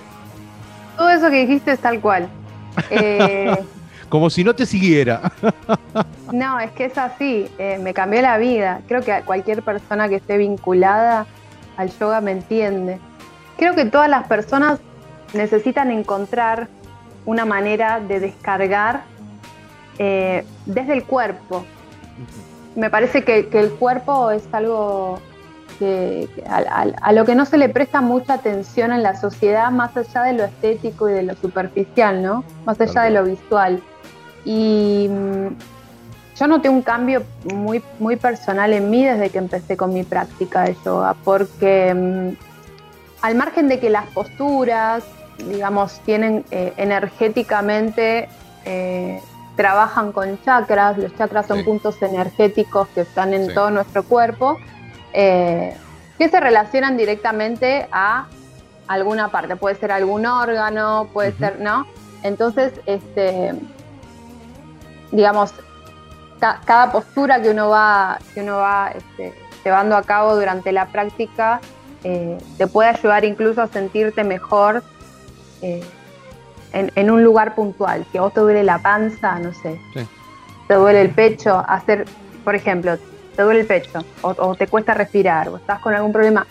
[0.97, 2.27] Todo eso que dijiste es tal cual.
[2.89, 3.55] Eh,
[4.09, 5.31] Como si no te siguiera.
[6.31, 7.47] no, es que es así.
[7.57, 8.81] eh, me cambió la vida.
[8.87, 11.25] Creo que cualquier persona que esté vinculada
[11.75, 12.99] al yoga me entiende.
[13.57, 14.79] Creo que todas las personas
[15.33, 16.69] necesitan encontrar
[17.25, 19.01] una manera de descargar
[19.97, 21.65] eh, desde el cuerpo.
[22.75, 25.19] Me parece que, que el cuerpo es algo
[25.79, 29.71] que, a, a- a lo que no se le presta mucha atención en la sociedad,
[29.71, 32.43] más allá de lo estético y de lo superficial, ¿no?
[32.65, 33.81] Más allá de lo visual.
[34.43, 35.47] Y mm,
[36.37, 40.63] yo noté un cambio muy, muy personal en mí desde que empecé con mi práctica
[40.63, 42.35] de yoga, porque mm,
[43.21, 45.03] al margen de que las posturas,
[45.37, 48.27] digamos, tienen eh, energéticamente,
[48.65, 49.21] eh,
[49.55, 51.63] trabajan con chakras, los chakras son Sí.
[51.63, 53.53] puntos energéticos que están en Sí.
[53.53, 54.57] todo nuestro cuerpo,
[55.13, 55.75] eh,
[56.17, 58.27] que se relacionan directamente a
[58.87, 61.85] alguna parte, puede ser algún órgano, puede ser, ¿no?
[62.23, 63.53] Entonces, este,
[65.11, 65.53] digamos,
[66.39, 70.87] ca- cada postura que uno va, que uno va este, llevando a cabo durante la
[70.87, 71.59] práctica
[72.57, 74.83] te puede ayudar incluso a sentirte mejor
[75.61, 75.83] eh,
[76.73, 78.05] en, en un lugar puntual.
[78.11, 80.05] Si a vos te duele la panza, no sé, Sí.
[80.67, 82.05] te duele el pecho, hacer,
[82.43, 82.97] por ejemplo,
[83.35, 86.45] te duele el pecho o, o te cuesta respirar o estás con algún problema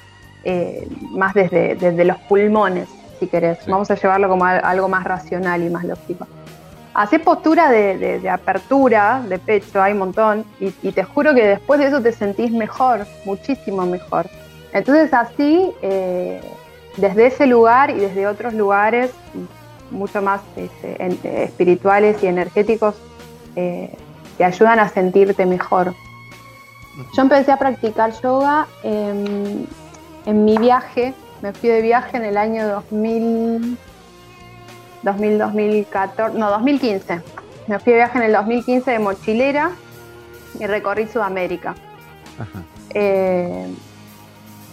[0.44, 2.88] eh, más desde, desde los pulmones,
[3.18, 3.58] si querés.
[3.64, 3.70] Sí.
[3.70, 6.26] Vamos a llevarlo como a- algo más racional y más lógico.
[6.94, 11.34] Hacer postura de, de- de apertura de pecho, hay un montón, y, y te juro
[11.34, 14.26] que después de eso te sentís mejor, muchísimo mejor.
[14.72, 16.40] Entonces así, eh,
[16.96, 19.10] desde ese lugar y desde otros lugares
[19.90, 22.94] mucho más este, en- eh, espirituales y energéticos,
[23.56, 23.94] eh,
[24.38, 25.94] te ayudan a sentirte mejor.
[27.16, 29.66] Yo empecé a practicar yoga en,
[30.26, 33.76] en mi viaje, me fui de viaje en el año 2000,
[35.02, 37.20] 2000, 2014, no, 2015.
[37.66, 39.70] Me fui de viaje en el 2015 de mochilera
[40.58, 41.74] y recorrí Sudamérica.
[42.38, 42.62] Ajá.
[42.90, 43.66] Eh,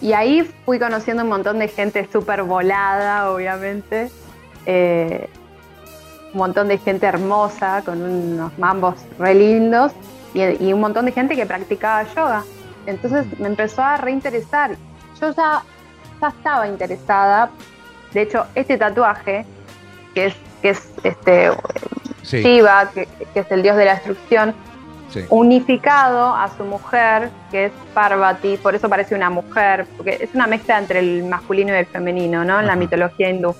[0.01, 4.09] y ahí fui conociendo un montón de gente súper volada, obviamente.
[4.65, 5.29] Eh,
[6.33, 9.91] un montón de gente hermosa, con unos mambos re lindos.
[10.33, 12.43] Y, y un montón de gente que practicaba yoga.
[12.85, 14.75] Entonces me empezó a reinteresar.
[15.19, 15.63] Yo ya,
[16.21, 17.51] ya estaba interesada.
[18.13, 19.45] De hecho, este tatuaje,
[20.15, 21.51] que es, que es este,
[22.23, 24.53] Sí, Shiva, que, que es el dios de la destrucción,
[25.11, 25.25] sí.
[25.29, 30.47] unificado a su mujer, que es Parvati, por eso parece una mujer, porque es una
[30.47, 32.59] mezcla entre el masculino y el femenino, ¿no?
[32.59, 33.55] En la mitología hindú.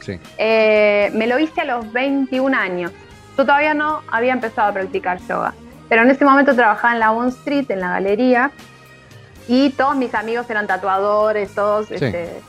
[0.00, 0.18] sí.
[0.38, 2.92] Eh, me lo hice a los 21 años.
[3.36, 5.54] Yo todavía no había empezado a practicar yoga,
[5.88, 8.50] pero en ese momento trabajaba en la Bond Street, en la galería,
[9.48, 12.40] y todos mis amigos eran tatuadores, todos, este,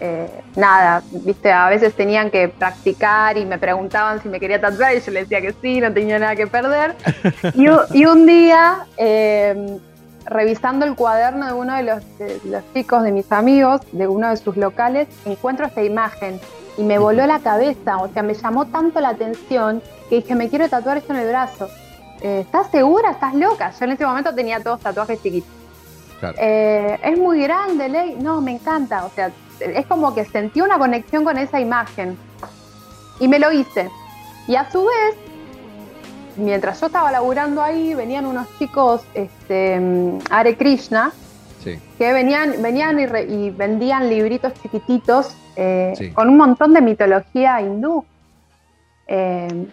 [0.00, 4.94] eh, nada, viste, a veces tenían que practicar y me preguntaban si me quería tatuar
[4.94, 6.94] y yo les decía que sí, no tenía nada que perder.
[7.54, 7.66] y,
[7.98, 9.78] y un día, eh,
[10.26, 14.30] revisando el cuaderno de uno de los, de los chicos de mis amigos, de uno
[14.30, 16.40] de sus locales, encuentro esta imagen
[16.76, 20.48] y me voló la cabeza, o sea, me llamó tanto la atención que dije, me
[20.48, 21.68] quiero tatuar esto en el brazo.
[22.20, 23.10] Eh, ¿Estás segura?
[23.10, 23.72] ¿Estás loca?
[23.78, 25.50] Yo en ese momento tenía todos tatuajes chiquitos.
[26.20, 26.36] Claro.
[26.38, 28.16] Eh, es muy grande, Ley.
[28.20, 29.04] No, me encanta.
[29.04, 32.16] O sea, es como que sentí una conexión con esa imagen.
[33.20, 33.90] Y me lo hice.
[34.46, 35.16] Y a su vez,
[36.36, 39.80] mientras yo estaba laburando ahí, venían unos chicos, este,
[40.30, 41.12] Hare Krishna,
[41.64, 41.80] Sí.
[41.98, 46.12] que venían, venían y, re- y vendían libritos chiquititos eh, Sí.
[46.12, 48.04] con un montón de mitología hindú.
[49.08, 49.66] Eh,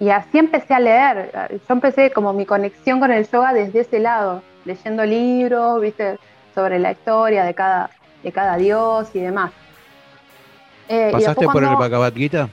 [0.00, 1.32] y así empecé a leer.
[1.50, 6.18] Yo empecé como mi conexión con el yoga desde ese lado, leyendo libros, viste,
[6.54, 7.90] sobre la historia de cada,
[8.24, 9.52] de cada dios y demás.
[10.88, 12.48] Eh, y ¿Pasaste después por el Bhagavad Gita?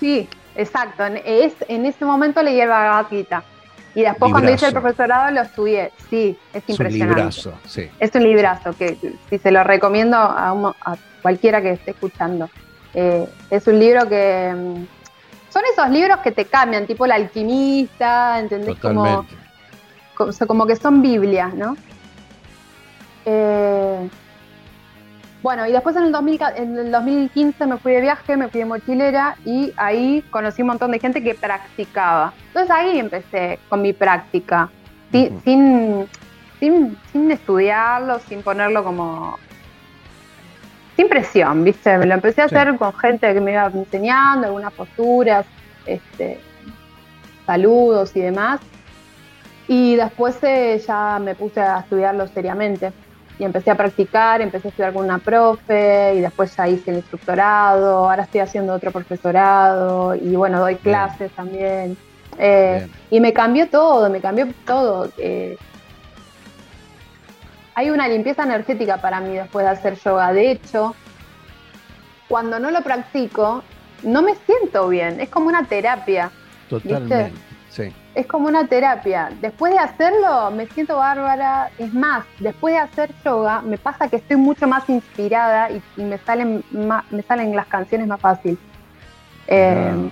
[0.00, 1.04] Sí, exacto.
[1.04, 3.44] En, es, en ese momento leí el Bhagavad Gita.
[3.94, 5.92] Y después cuando hice el profesorado lo estudié.
[6.10, 7.14] Sí, es Es un impresionante.
[7.14, 7.88] librazo, sí.
[8.00, 8.96] Es un librazo que
[9.30, 12.48] si se lo recomiendo a, un mo- a cualquiera que esté escuchando.
[12.94, 18.40] Eh, es un libro que mm, son esos libros que te cambian, tipo El alquimista,
[18.40, 18.76] ¿entendés?
[18.80, 19.36] Como Totalmente.
[20.46, 21.76] como que son Biblias, ¿no?
[23.26, 24.08] Eh,
[25.44, 28.60] bueno, y después en el, 2000 en el 2015 me fui de viaje, me fui
[28.60, 32.32] de mochilera y ahí conocí un montón de gente que practicaba.
[32.46, 34.70] Entonces ahí empecé con mi práctica,
[35.12, 36.08] sin,
[36.58, 39.36] sin, sin estudiarlo, sin ponerlo como...
[40.96, 41.98] Sin presión, ¿viste?
[41.98, 42.54] Me lo empecé a Sí.
[42.54, 45.44] hacer con gente que me iba enseñando, algunas posturas,
[45.84, 46.40] este,
[47.44, 48.60] saludos y demás.
[49.68, 52.94] Y después eh, ya me puse a estudiarlo seriamente
[53.38, 56.98] y empecé a practicar, empecé a estudiar con una profe y después ya hice el
[56.98, 61.96] instructorado, ahora estoy haciendo otro profesorado y bueno, doy clases también.
[62.38, 65.10] Eh, y me cambió todo, me cambió todo.
[65.18, 65.56] eh.
[67.74, 70.32] hay una limpieza energética para mí después de hacer yoga.
[70.32, 70.94] De hecho,
[72.28, 73.62] cuando no lo practico,
[74.04, 76.30] no me siento bien, es como una terapia.
[76.68, 77.30] Totalmente.
[77.30, 77.53] Sí.
[78.14, 79.30] Es como una terapia.
[79.40, 81.70] Después de hacerlo, me siento bárbara.
[81.78, 86.04] Es más, después de hacer yoga, me pasa que estoy mucho más inspirada y, y
[86.04, 88.58] me, salen ma- me salen las canciones más fácil.
[89.48, 90.10] Eh, Ah.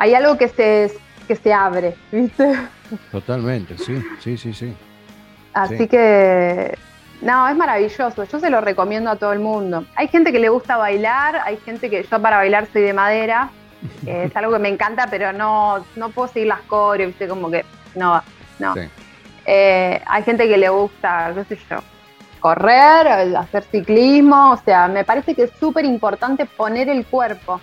[0.00, 0.92] Hay algo que se,
[1.26, 2.54] que se abre, ¿viste?
[3.10, 4.74] Totalmente, sí, sí, sí, sí.
[5.52, 5.88] Así Sí.
[5.88, 6.76] que,
[7.20, 8.22] no, es maravilloso.
[8.24, 9.84] Yo se lo recomiendo a todo el mundo.
[9.96, 13.50] Hay gente que le gusta bailar, hay gente que yo para bailar soy de madera.
[14.06, 17.28] Eh, es algo que me encanta, pero no, no puedo seguir las coreos, ¿viste?
[17.28, 17.64] Como que,
[17.94, 18.22] no,
[18.58, 18.74] no.
[18.74, 18.80] Sí.
[19.46, 21.78] Eh, hay gente que le gusta, qué sé yo,
[22.40, 27.60] correr, hacer ciclismo, o sea, me parece que es súper importante poner el cuerpo.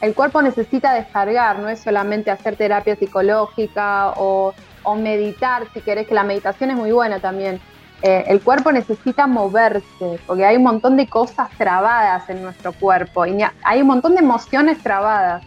[0.00, 6.06] El cuerpo necesita descargar, no es solamente hacer terapia psicológica o, o meditar, si querés,
[6.06, 7.60] que la meditación es muy buena también.
[8.02, 13.24] Eh, el cuerpo necesita moverse, porque hay un montón de cosas trabadas en nuestro cuerpo
[13.26, 15.42] y hay un montón de emociones trabadas.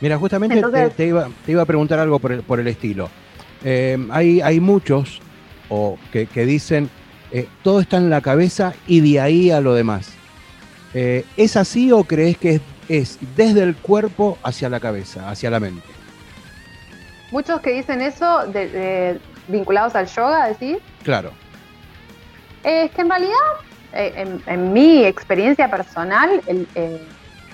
[0.00, 2.66] Mira, justamente te- Entonces- te, iba, te iba a preguntar algo por el, por el
[2.66, 3.08] estilo.
[3.64, 5.20] Eh, hay, hay muchos
[5.68, 6.90] o que, que dicen
[7.32, 10.12] eh, todo está en la cabeza y de ahí a lo demás.
[10.94, 15.60] ¿Es así o crees que es, es desde el cuerpo hacia la cabeza, hacia la
[15.60, 15.86] mente?
[17.30, 20.78] Muchos que dicen eso de- de- vinculados al yoga, decís.
[21.06, 21.30] Claro.
[22.64, 23.30] Es que en realidad,
[23.92, 27.00] eh, en, en mi experiencia personal, el- eh,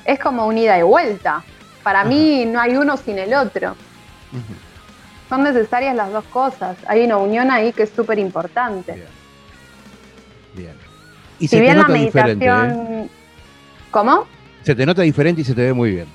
[0.06, 1.44] es como un ida y vuelta.
[1.82, 3.76] Para mí no hay uno sin el otro.
[5.28, 6.78] Son necesarias las dos cosas.
[6.86, 8.92] Hay una unión ahí que es súper importante.
[8.94, 9.06] Bien.
[10.54, 10.74] Bien.
[11.38, 12.48] Y Si se te bien la nota diferente, ¿eh?
[12.50, 13.10] meditación...
[13.90, 14.26] ¿Cómo?
[14.62, 16.06] Se te nota diferente y se te ve muy bien.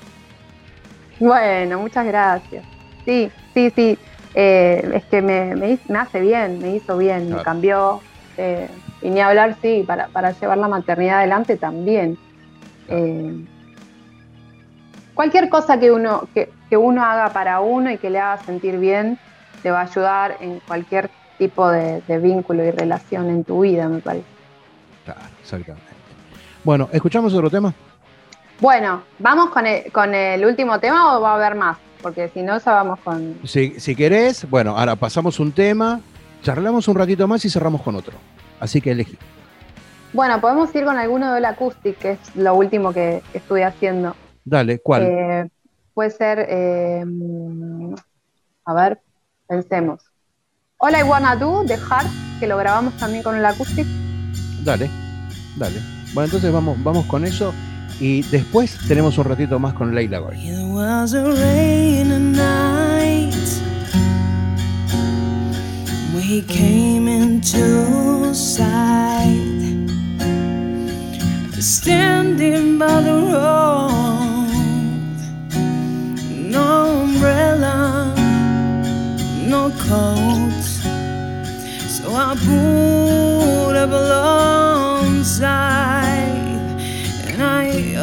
[1.20, 2.64] Bueno, muchas gracias.
[3.04, 3.96] Sí, sí, sí.
[4.34, 7.38] Eh, es que me, me, hace bien, me hizo bien, Claro.
[7.38, 8.02] me cambió.
[8.36, 8.68] eh,
[9.00, 12.18] y ni hablar, sí, para, para llevar la maternidad adelante también.
[12.88, 13.32] Eh,
[15.14, 18.78] cualquier cosa que uno, que, que uno haga para uno y que le haga sentir
[18.78, 19.18] bien,
[19.62, 23.88] te va a ayudar en cualquier tipo de, de vínculo y relación en tu vida,
[23.88, 24.28] me parece.
[25.04, 26.16] Claro, exactamente.
[26.64, 27.74] Bueno, ¿escuchamos otro tema?
[28.60, 31.78] Bueno, ¿vamos con el, con el último tema o va a haber más?
[32.02, 36.00] Porque si no, ya vamos con, Si, si querés, bueno, ahora pasamos un tema,
[36.42, 38.14] charlamos un ratito más y cerramos con otro.
[38.60, 39.16] Así que elegí.
[40.12, 44.14] Bueno, podemos ir con alguno del acoustic, que es lo último que, que estuve haciendo.
[44.44, 45.02] Dale, ¿cuál?
[45.02, 45.48] Eh,
[45.92, 47.04] puede ser, eh,
[48.64, 49.00] a ver,
[49.46, 50.02] pensemos.
[50.78, 52.08] All I Wanna Do de Heart,
[52.40, 53.86] que lo grabamos también con el acoustic.
[54.62, 54.88] Dale,
[55.56, 55.80] dale.
[56.14, 57.52] Bueno, entonces vamos, vamos con eso
[58.00, 60.36] y después tenemos un ratito más con Leila Goy.
[66.14, 69.34] We came into sight,
[71.58, 74.48] standing by the road.
[76.50, 78.14] No umbrella,
[79.46, 80.52] no coat.
[81.88, 85.28] So I pulled up alongside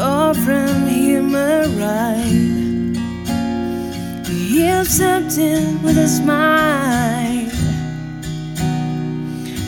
[0.05, 2.93] I offered him a.
[4.27, 7.49] He accepted with a smile.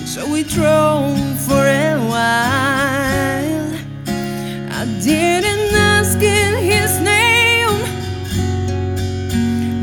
[0.06, 1.18] So we drove
[1.48, 3.70] for a while.
[4.80, 7.80] I didn't ask in his name.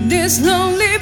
[0.08, 0.93] This lonely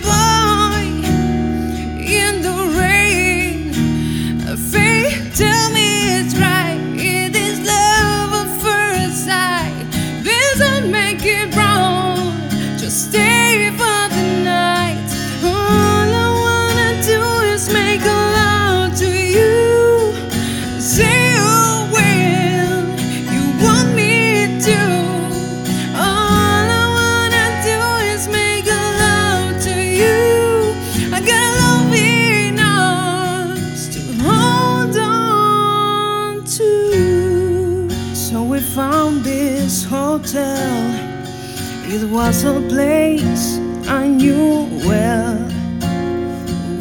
[42.13, 43.57] was a place
[43.89, 45.49] I knew well.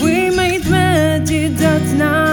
[0.04, 2.31] We made magic that night.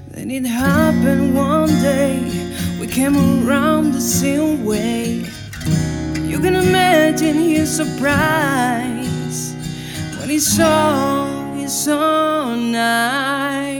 [0.08, 2.20] Then it happened one day.
[2.80, 5.26] We came around the same way.
[6.20, 9.54] You can imagine his surprise
[10.18, 13.71] when he saw it's so nice.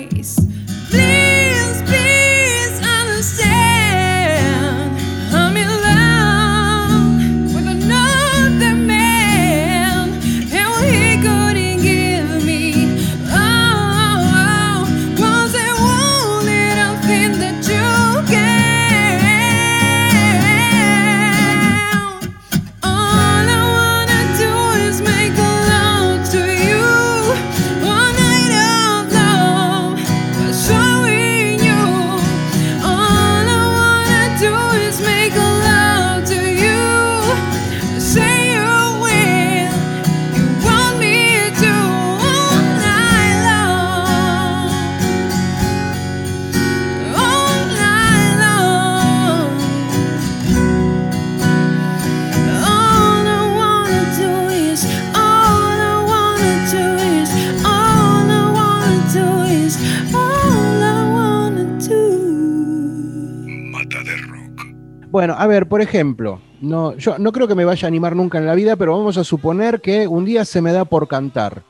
[65.13, 68.39] Bueno, a ver, por ejemplo, no, yo no creo que me vaya a animar nunca
[68.39, 71.63] en la vida, pero vamos a suponer que un día se me da por cantar.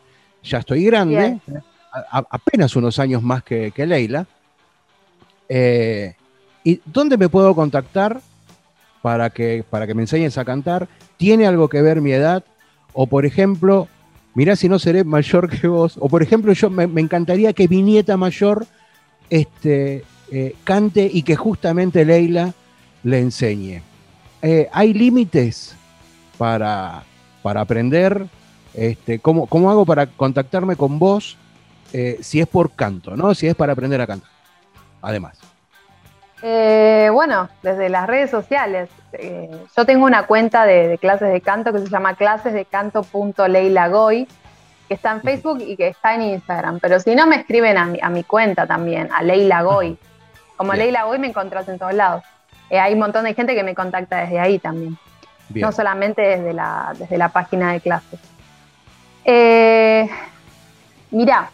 [0.44, 1.40] Ya estoy grande,
[1.92, 4.28] a- a- apenas unos años más que, que Leila.
[5.48, 6.14] Eh,
[6.62, 8.20] ¿Y dónde me puedo contactar
[9.02, 10.86] para que, para que me enseñes a cantar?
[11.16, 12.44] ¿Tiene algo que ver mi edad?
[12.92, 13.88] O por ejemplo,
[14.34, 15.96] mirá si no seré mayor que vos.
[15.98, 18.66] O por ejemplo, yo me, me encantaría que mi nieta mayor
[19.30, 22.54] este, eh, cante y que justamente Leila
[23.02, 23.82] le enseñe.
[24.42, 25.74] Eh, ¿Hay límites
[26.38, 27.02] para,
[27.42, 28.26] para aprender?
[28.74, 31.36] Este, ¿cómo, cómo hago para contactarme con vos
[31.92, 33.34] eh, si es por canto, ¿no?
[33.34, 34.30] Si es para aprender a cantar.
[35.02, 35.38] Además.
[36.42, 38.90] Eh, bueno, desde las redes sociales.
[39.12, 44.26] Eh, yo tengo una cuenta de, de clases de canto que se llama clasesdecanto.leilagoy,
[44.88, 46.80] que está en Facebook y que está en Instagram.
[46.80, 49.98] Pero si no, me escriben a mi, a mi cuenta también, a Leila Goy.
[50.56, 50.86] Como Bien.
[50.86, 52.24] Leila Goy me encontrás en todos lados.
[52.72, 54.98] Eh, hay un montón de gente que me contacta desde ahí también.
[55.50, 55.66] Bien.
[55.66, 58.18] no solamente desde la, desde la página de clases.
[59.26, 60.08] Eh,
[61.10, 61.50] mirá,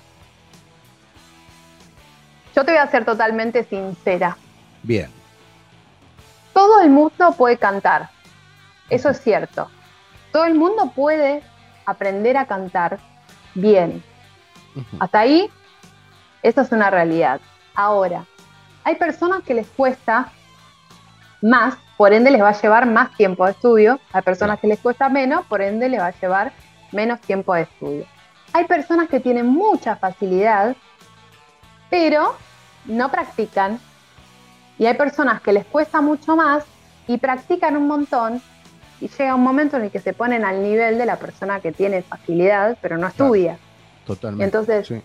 [2.54, 4.36] yo te voy a ser totalmente sincera.
[4.84, 5.10] Bien.
[6.52, 8.10] Todo el mundo puede cantar,
[8.88, 9.68] eso es cierto.
[10.30, 11.42] Todo el mundo puede
[11.84, 13.00] aprender a cantar
[13.56, 14.04] bien.
[15.00, 15.50] Hasta ahí,
[16.44, 17.40] eso es una realidad.
[17.74, 18.24] Ahora,
[18.84, 20.30] hay personas que les cuesta
[21.42, 24.00] más, por ende les va a llevar más tiempo de estudio.
[24.12, 26.52] Hay personas que les cuesta menos, por ende les va a llevar
[26.92, 28.06] menos tiempo de estudio.
[28.52, 30.74] Hay personas que tienen mucha facilidad,
[31.90, 32.34] pero
[32.86, 33.78] no practican.
[34.78, 36.64] Y hay personas que les cuesta mucho más
[37.06, 38.40] y practican un montón
[39.00, 41.72] y llega un momento en el que se ponen al nivel de la persona que
[41.72, 43.58] tiene facilidad, pero no estudia.
[44.06, 44.44] Totalmente.
[44.44, 45.02] Entonces, Sí.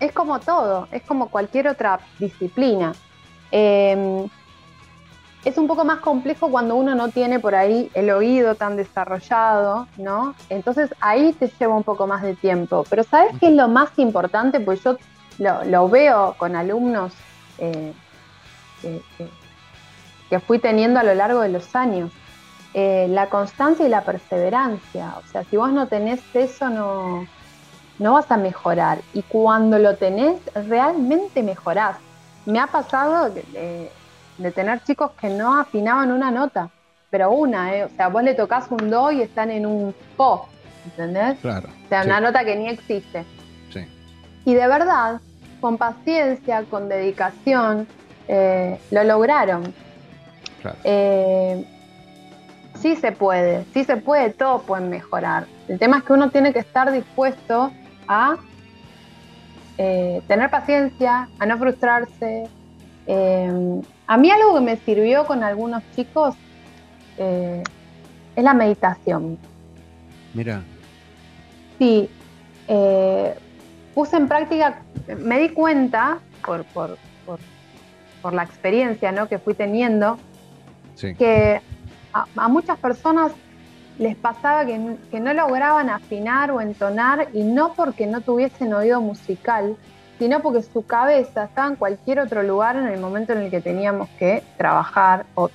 [0.00, 2.92] es como todo, es como cualquier otra disciplina.
[3.50, 4.26] Eh,
[5.44, 9.88] es un poco más complejo cuando uno no tiene por ahí el oído tan desarrollado,
[9.96, 10.36] ¿no?
[10.48, 12.86] Entonces ahí te lleva un poco más de tiempo.
[12.90, 14.60] Pero ¿sabes qué es lo más importante?
[14.60, 14.98] Pues yo
[15.38, 17.24] lo, veo con alumnos
[17.58, 17.94] eh,
[18.82, 19.32] que, que-
[20.30, 22.12] que fui teniendo a lo largo de los años.
[22.74, 25.16] Eh, la constancia y la perseverancia.
[25.18, 27.30] O sea, si vos no tenés eso, no,
[27.98, 29.06] no vas a mejorar.
[29.12, 32.00] Y cuando lo tenés, realmente mejorás.
[32.44, 33.97] Me ha pasado de,
[34.38, 36.70] de- tener chicos que no afinaban una nota,
[37.10, 37.84] pero una, ¿eh?
[37.84, 40.48] O sea, vos le tocas un do y están en un po,
[40.84, 41.38] ¿entendés?
[41.40, 41.68] Claro.
[41.84, 43.24] O sea, sí, una nota que ni existe.
[43.72, 43.80] sí.
[44.44, 45.20] Y de verdad,
[45.60, 47.86] con paciencia, con dedicación,
[48.28, 49.74] eh, lo lograron.
[50.62, 50.76] Claro.
[50.84, 51.64] Eh,
[52.80, 55.46] sí se puede, sí se puede, todo puede mejorar.
[55.68, 57.70] El tema es que uno tiene que estar dispuesto
[58.06, 58.36] a
[59.76, 62.48] eh, tener paciencia, a no frustrarse.
[63.06, 66.34] Eh, a mí algo que me sirvió con algunos chicos
[67.18, 67.62] eh,
[68.34, 69.38] es la meditación.
[70.34, 70.64] Mira,
[71.78, 72.10] Sí,
[72.66, 73.36] eh,
[73.94, 74.82] puse en práctica,
[75.18, 77.38] me di cuenta por, por- por-
[78.20, 79.28] por la experiencia ¿no?
[79.28, 80.18] que fui teniendo,
[80.94, 81.14] sí.
[81.14, 81.62] que
[82.12, 83.32] a, a muchas personas
[83.98, 89.00] les pasaba que, que no lograban afinar o entonar y no porque no tuviesen oído
[89.00, 89.76] musical,
[90.18, 93.60] sino porque su cabeza estaba en cualquier otro lugar en el momento en el que
[93.60, 95.50] teníamos que trabajar o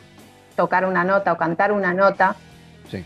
[0.55, 2.35] tocar una nota o cantar una nota.
[2.89, 3.03] Sí.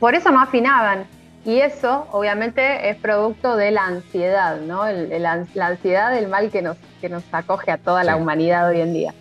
[0.00, 1.04] Por eso no afinaban.
[1.44, 4.86] Y eso, obviamente, es producto de la ansiedad, ¿no?
[4.86, 8.14] El- el ans- la ansiedad del mal que nos, que nos acoge a toda la
[8.16, 9.14] humanidad hoy en día.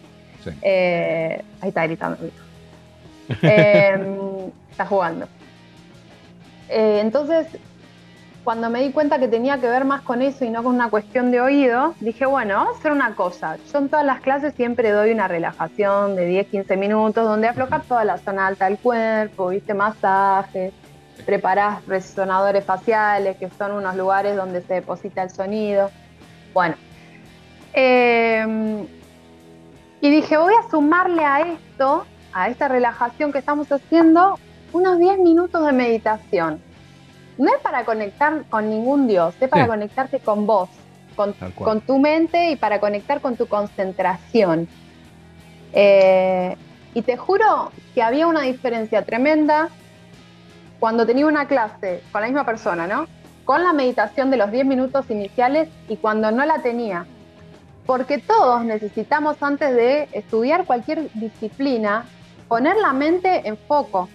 [0.44, 0.52] Sí.
[0.62, 2.18] Eh, ahí está gritando.
[3.44, 5.26] Eh, está jugando.
[6.70, 7.48] Eh, entonces,
[8.44, 10.90] cuando me di cuenta que tenía que ver más con eso y no con una
[10.90, 13.58] cuestión de oído, dije, bueno, vamos a hacer una cosa.
[13.72, 18.04] Yo en todas las clases siempre doy una relajación de 10-15 minutos donde aflojas toda
[18.04, 20.74] la zona alta del cuerpo, viste, masajes,
[21.26, 25.92] preparás resonadores faciales, que son unos lugares donde se deposita el sonido.
[26.54, 26.76] Bueno.
[27.74, 28.86] Eh,
[30.02, 34.40] y dije, voy a sumarle a esto, a esta relajación que estamos haciendo,
[34.74, 36.71] unos 10 minutos de meditación.
[37.38, 39.70] No es para conectar con ningún Dios, es para Sí.
[39.70, 40.70] conectarte con vos,
[41.16, 44.68] con tu mente y para conectar con tu concentración.
[45.74, 46.56] Eh,
[46.94, 49.70] y te juro que había una diferencia tremenda
[50.80, 53.08] cuando tenía una clase con la misma persona, ¿no?
[53.46, 57.06] Con la meditación de los 10 minutos iniciales y cuando no la tenía.
[57.86, 62.06] Porque todos necesitamos antes de estudiar cualquier disciplina
[62.48, 64.10] poner la mente en foco.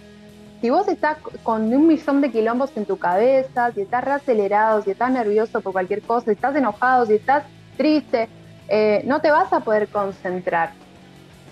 [0.61, 4.91] Si vos estás con un millón de quilombos en tu cabeza, si estás reacelerado, si
[4.91, 7.43] estás nervioso por cualquier cosa, si estás enojado, si estás
[7.77, 8.27] triste,
[8.67, 10.71] eh, no te vas a poder concentrar.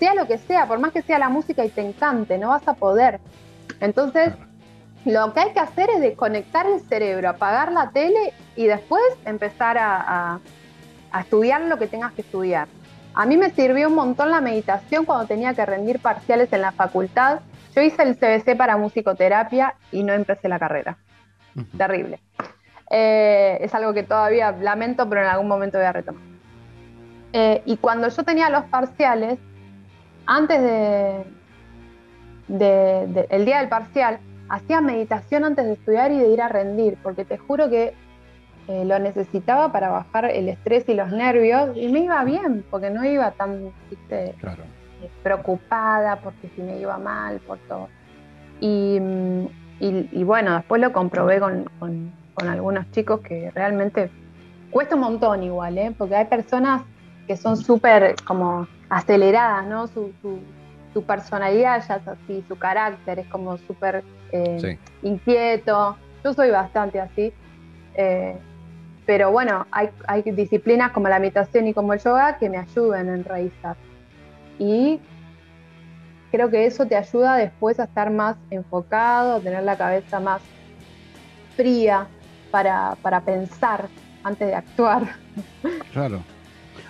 [0.00, 2.66] Sea lo que sea, por más que sea la música y te encante, no vas
[2.66, 3.20] a poder.
[3.80, 4.32] Entonces,
[5.04, 9.78] lo que hay que hacer es desconectar el cerebro, apagar la tele y después empezar
[9.78, 10.00] a,
[10.34, 10.40] a-
[11.12, 12.66] a estudiar lo que tengas que estudiar.
[13.14, 16.72] A mí me sirvió un montón la meditación cuando tenía que rendir parciales en la
[16.72, 17.38] facultad.
[17.76, 20.96] Yo hice el CBC para musicoterapia y no empecé la carrera.
[21.76, 22.20] Terrible.
[22.90, 26.22] Eh, es algo que todavía lamento, pero en algún momento voy a retomar.
[27.34, 29.38] Eh, y cuando yo tenía los parciales,
[30.24, 31.24] antes de,
[32.48, 36.48] de- de- el día del parcial, hacía meditación antes de estudiar y de ir a
[36.48, 37.92] rendir, porque te juro que
[38.68, 42.88] eh, lo necesitaba para bajar el estrés y los nervios, y me iba bien, porque
[42.90, 43.70] no iba tan
[44.40, 44.62] Claro.
[45.22, 47.88] Preocupada porque si me iba mal, por todo.
[48.60, 48.98] Y,
[49.80, 54.10] y- y bueno, después lo comprobé con, con- con algunos chicos que realmente
[54.70, 55.94] cuesta un montón igual, ¿eh?
[55.96, 56.82] porque hay personas
[57.26, 59.86] que son súper como aceleradas, ¿no?
[59.88, 60.40] Su, su-
[60.92, 64.78] su personalidad ya es así, su carácter es como súper eh, Sí.
[65.02, 65.96] inquieto.
[66.24, 67.32] Yo soy bastante así.
[67.94, 68.36] eh,
[69.06, 73.08] pero bueno, hay, hay disciplinas como la meditación y como el yoga que me ayudan
[73.08, 73.76] a enraizar.
[74.58, 75.00] Y
[76.30, 80.42] creo que eso te ayuda después a estar más enfocado, a tener la cabeza más
[81.56, 82.08] fría
[82.50, 83.88] para, para pensar
[84.22, 85.02] antes de actuar.
[85.92, 86.20] Claro.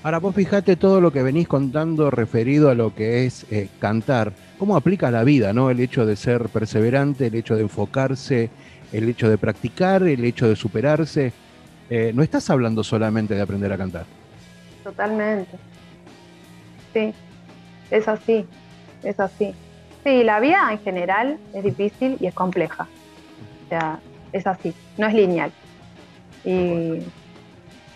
[0.02, 4.32] Ahora vos fijate todo lo que venís contando referido a lo que es eh, cantar,
[4.58, 5.70] cómo aplica la vida, ¿no?
[5.70, 8.50] El hecho de ser perseverante, el hecho de enfocarse,
[8.92, 11.32] el hecho de practicar, el hecho de superarse.
[11.88, 14.06] Eh, no estás hablando solamente de aprender a cantar.
[14.82, 15.56] Totalmente.
[16.92, 17.14] Sí,
[17.90, 18.46] es así,
[19.02, 19.54] es así.
[20.04, 22.86] Sí, la vida en general es difícil y es compleja.
[23.64, 23.98] O sea,
[24.32, 25.50] es así, no es lineal.
[26.44, 27.02] Y,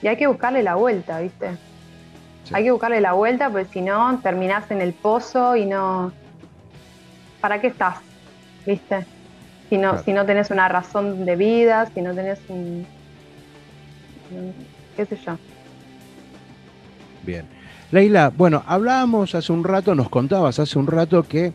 [0.03, 1.51] y hay que buscarle la vuelta, ¿viste?
[2.45, 2.55] Sí.
[2.55, 6.13] Hay que buscarle la vuelta porque si no terminás en el pozo y no,
[7.41, 7.99] ¿para qué estás?
[8.67, 9.07] ¿Viste?
[9.69, 10.05] Si no, Claro.
[10.05, 12.85] si no tenés una razón de vida, si no tenés un.
[14.97, 15.37] qué sé yo.
[17.23, 17.47] Bien.
[17.91, 21.53] Leila, bueno, hablábamos hace un rato, nos contabas hace un rato que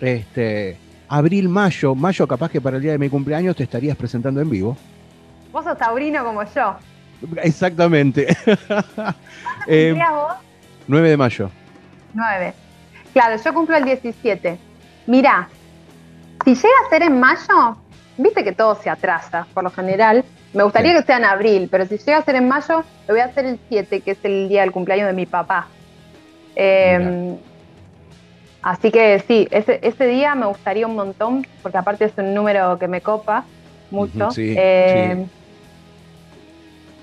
[0.00, 0.76] este,
[1.08, 4.48] abril, mayo, mayo capaz que para el día de mi cumpleaños te estarías presentando en
[4.48, 4.76] vivo.
[5.52, 6.76] Vos sos taurino como yo.
[7.42, 8.26] Exactamente.
[8.44, 8.58] ¿Qué
[9.66, 10.34] Eh, vos?
[10.88, 11.50] 9 de mayo.
[12.14, 12.54] 9.
[13.12, 14.58] Claro, yo cumplo el 17.
[15.06, 15.48] Mirá,
[16.44, 17.76] si llega a ser en mayo,
[18.18, 20.24] viste que todo se atrasa por lo general.
[20.54, 21.00] Me gustaría Sí.
[21.00, 23.46] que sea en abril, pero si llega a ser en mayo, lo voy a hacer
[23.46, 25.66] el 7, que es el día del cumpleaños de mi papá.
[26.56, 27.34] Eh,
[28.62, 32.78] así que sí, ese, ese día me gustaría un montón, porque aparte es un número
[32.78, 33.44] que me copa
[33.90, 34.30] mucho.
[34.30, 35.26] Sí, Eh,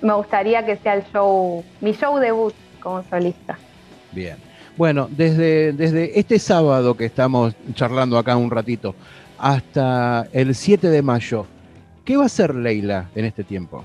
[0.02, 3.58] Me gustaría que sea el show, mi show debut como solista.
[4.14, 4.38] Bien.
[4.78, 8.95] Bueno, desde, desde este sábado que estamos charlando acá un ratito
[9.38, 11.45] hasta el 7 de mayo,
[12.10, 13.84] ¿qué va a hacer Leila en este tiempo?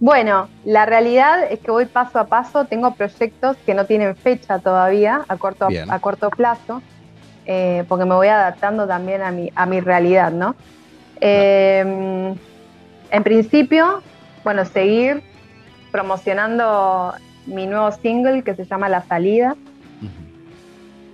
[0.00, 4.58] Bueno, la realidad es que voy paso a paso, tengo proyectos que no tienen fecha
[4.58, 5.90] todavía a corto, Bien.
[5.90, 6.82] a corto plazo,
[7.46, 10.54] eh, porque me voy adaptando también a mi, a mi realidad, ¿no?
[11.22, 12.34] Eh,
[13.10, 14.02] en principio,
[14.44, 15.22] bueno, seguir
[15.90, 17.14] promocionando
[17.46, 19.56] mi nuevo single que se llama La Salida.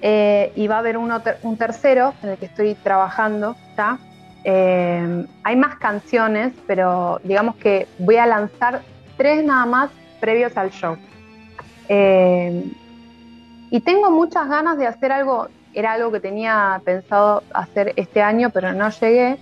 [0.04, 4.00] Eh, y va a haber uno ter- un tercero en el que estoy trabajando ya.
[4.44, 8.82] Eh, hay más canciones, pero digamos que voy a lanzar
[9.16, 9.90] tres nada más
[10.20, 10.96] previos al show.
[11.88, 12.64] Eh,
[13.70, 18.50] y tengo muchas ganas de hacer algo, era algo que tenía pensado hacer este año,
[18.50, 19.38] pero no llegué.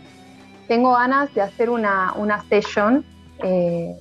[0.68, 3.05] Tengo ganas de hacer una, una session
[3.42, 3.96] eh,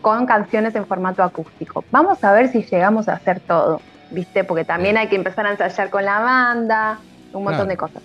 [0.00, 1.84] con canciones en formato acústico.
[1.90, 3.80] Vamos a ver si llegamos a hacer todo.
[4.10, 4.44] ¿viste?
[4.44, 6.98] Porque también hay que empezar a ensayar con la banda,
[7.32, 7.68] un montón Claro.
[7.68, 8.02] de cosas.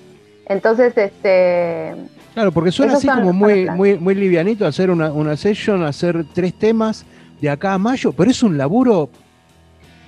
[0.47, 1.95] Entonces, este,
[2.33, 6.53] Claro, porque suena así como muy, muy, muy livianito hacer una, una session, hacer tres
[6.53, 7.05] temas
[7.41, 9.09] de acá a mayo, pero es un laburo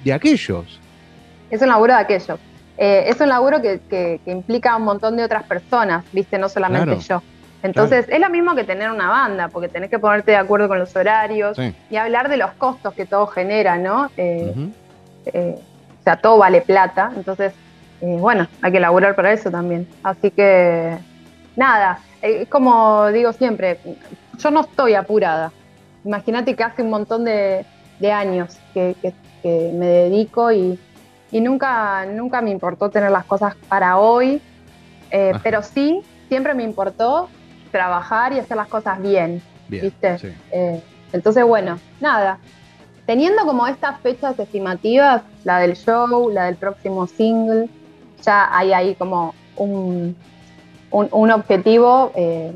[0.03, 0.79] de aquellos.
[1.49, 2.37] es un laburo de aquello.
[2.77, 6.37] Eh, es un laburo que, que- que implica un montón de otras personas, ¿viste?
[6.39, 7.01] No solamente Claro.
[7.01, 7.23] yo.
[7.61, 10.79] Entonces, es lo mismo que tener una banda, porque tenés que ponerte de acuerdo con
[10.79, 11.73] los horarios Sí.
[11.91, 14.09] y hablar de los costos que todo genera, ¿no?
[14.17, 14.53] Eh,
[15.27, 15.55] eh,
[15.99, 17.53] o sea, todo vale plata, entonces,
[18.03, 19.87] eh, bueno, hay que laburar para eso también.
[20.03, 20.97] Así que,
[21.55, 23.79] nada, eh, es como digo siempre,
[24.37, 25.51] yo no estoy apurada.
[26.03, 27.65] Imagínate que hace un montón de,
[27.99, 30.79] de años que, que- que me dedico y,
[31.31, 34.41] y nunca, nunca me importó tener las cosas para hoy,
[35.11, 37.29] eh, pero sí, siempre me importó
[37.71, 39.41] trabajar y hacer las cosas bien.
[39.67, 39.83] Bien.
[39.83, 40.17] ¿Viste?
[40.17, 40.27] sí.
[40.51, 40.81] Eh,
[41.11, 42.37] entonces, bueno, nada.
[43.05, 47.67] Teniendo como estas fechas estimativas, la del show, la del próximo single,
[48.23, 50.15] ya hay ahí como un,
[50.91, 52.53] un, un objetivo eh,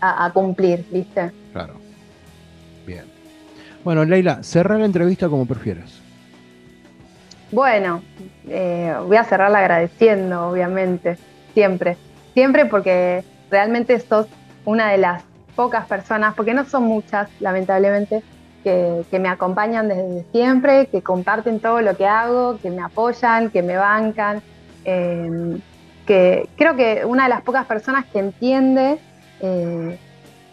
[0.00, 1.32] a, a cumplir, ¿viste?
[1.52, 1.74] Claro.
[2.86, 3.04] Bien.
[3.82, 6.00] Bueno, Leila, cerrar la entrevista como prefieras.
[7.50, 8.02] Bueno,
[8.48, 11.16] eh, voy a cerrarla agradeciendo, obviamente,
[11.52, 11.96] siempre.
[12.32, 14.26] Siempre porque realmente sos
[14.64, 15.22] una de las
[15.54, 18.22] pocas personas, porque no son muchas, lamentablemente,
[18.64, 23.50] que, que me acompañan desde siempre, que comparten todo lo que hago, que me apoyan,
[23.50, 24.42] que me bancan.
[24.84, 25.60] eh,
[26.06, 28.98] que creo que una de las pocas personas que entiende
[29.40, 29.98] eh,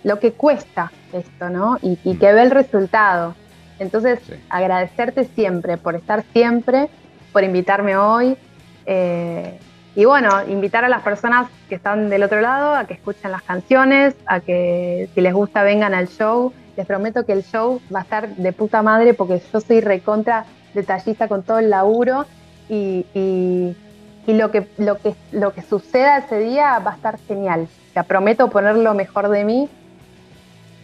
[0.03, 1.77] lo que cuesta esto, ¿no?
[1.81, 3.35] Y, y que ve el resultado.
[3.79, 4.33] Entonces, Sí.
[4.49, 6.89] agradecerte siempre por estar siempre,
[7.33, 8.37] por invitarme hoy.
[8.85, 9.59] eh,
[9.93, 13.43] y bueno, invitar a las personas que están del otro lado a que escuchen las
[13.43, 16.53] canciones, a que si les gusta vengan al show.
[16.77, 20.45] Les prometo que el show va a estar de puta madre porque yo soy recontra
[20.73, 22.25] detallista con todo el laburo
[22.69, 23.75] y, y-
[24.27, 27.67] y lo, que, lo, que, lo que suceda ese día va a estar genial.
[27.89, 29.67] O sea, prometo poner lo mejor de mí.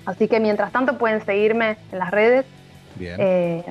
[0.06, 2.46] Así que mientras tanto pueden seguirme en las redes.
[2.96, 3.16] Bien.
[3.20, 3.64] Eh,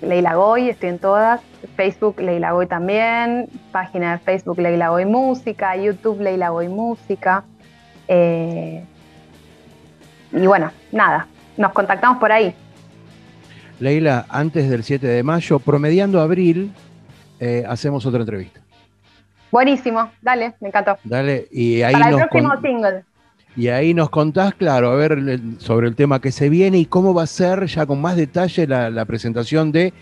[0.00, 1.40] Leila Goy, estoy en todas.
[1.76, 3.48] Facebook Leila Goy también.
[3.70, 5.76] Página de Facebook Leila Goy Música.
[5.76, 7.44] YouTube Leila Goy Música.
[8.08, 8.84] Eh,
[10.34, 11.26] y bueno, nada,
[11.56, 12.54] nos contactamos por ahí.
[13.80, 16.72] Leila, antes del 7 de mayo, promediando abril,
[17.40, 18.60] eh, hacemos otra entrevista.
[19.50, 20.96] Buenísimo, dale, me encantó.
[21.04, 23.04] Dale, y ahí, Para el nos próximo single.
[23.56, 27.14] y ahí nos contás, claro, a ver sobre el tema que se viene y cómo
[27.14, 29.92] va a ser ya con más detalle la, la presentación de,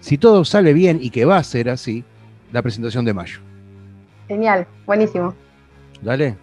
[0.00, 2.04] si todo sale bien y que va a ser así,
[2.52, 3.40] la presentación de mayo.
[4.26, 5.34] Genial, buenísimo.
[6.02, 6.36] Dale.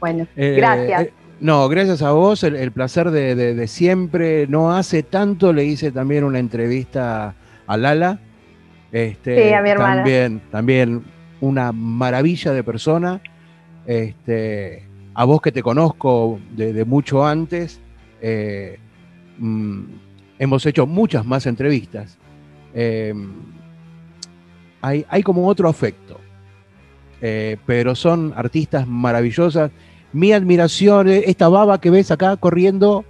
[0.00, 1.02] Bueno, Eh, gracias.
[1.02, 1.12] eh,
[1.44, 4.46] no, gracias a vos, el, el placer de, de- de siempre.
[4.48, 7.34] No hace tanto le hice también una entrevista
[7.66, 8.18] a Lala,
[8.92, 9.96] Este, Sí, a mi hermana.
[9.96, 11.04] También, también
[11.40, 13.20] una maravilla de persona.
[13.86, 14.84] Este,
[15.14, 17.80] a vos que te conozco de, de mucho antes,
[18.22, 18.78] eh,
[19.38, 19.80] mm,
[20.38, 22.16] hemos hecho muchas más entrevistas.
[22.74, 23.12] Eh,
[24.80, 26.20] hay, hay como otro afecto,
[27.26, 29.70] Eh, pero son artistas maravillosas.
[30.14, 33.04] Mi admiración, eh, esta baba que ves acá corriendo,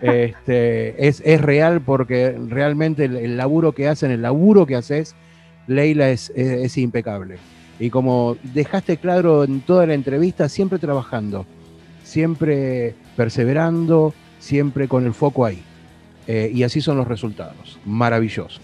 [0.00, 5.14] este, es, es real porque realmente el, el laburo que hacen, el laburo que haces,
[5.68, 7.36] Leila, es, es- es impecable.
[7.78, 11.44] Y como dejaste claro en toda la entrevista, siempre trabajando,
[12.04, 15.62] siempre perseverando, siempre con el foco ahí.
[16.26, 18.62] Eh, y así son los resultados, maravillosos.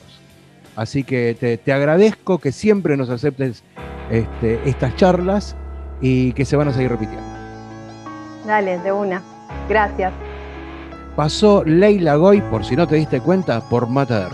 [0.74, 3.62] Así que te, te agradezco que siempre nos aceptes
[4.10, 5.56] este, estas charlas
[6.00, 7.31] y que se van a seguir repitiendo.
[8.46, 9.22] Dale, de una.
[9.68, 10.12] Gracias.
[11.16, 14.30] Pasó Leila Goy, por si no te diste cuenta, por Mata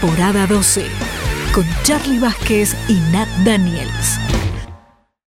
[0.00, 0.86] Temporada 12.
[1.52, 4.19] Con Charlie Vázquez y Nat Daniels.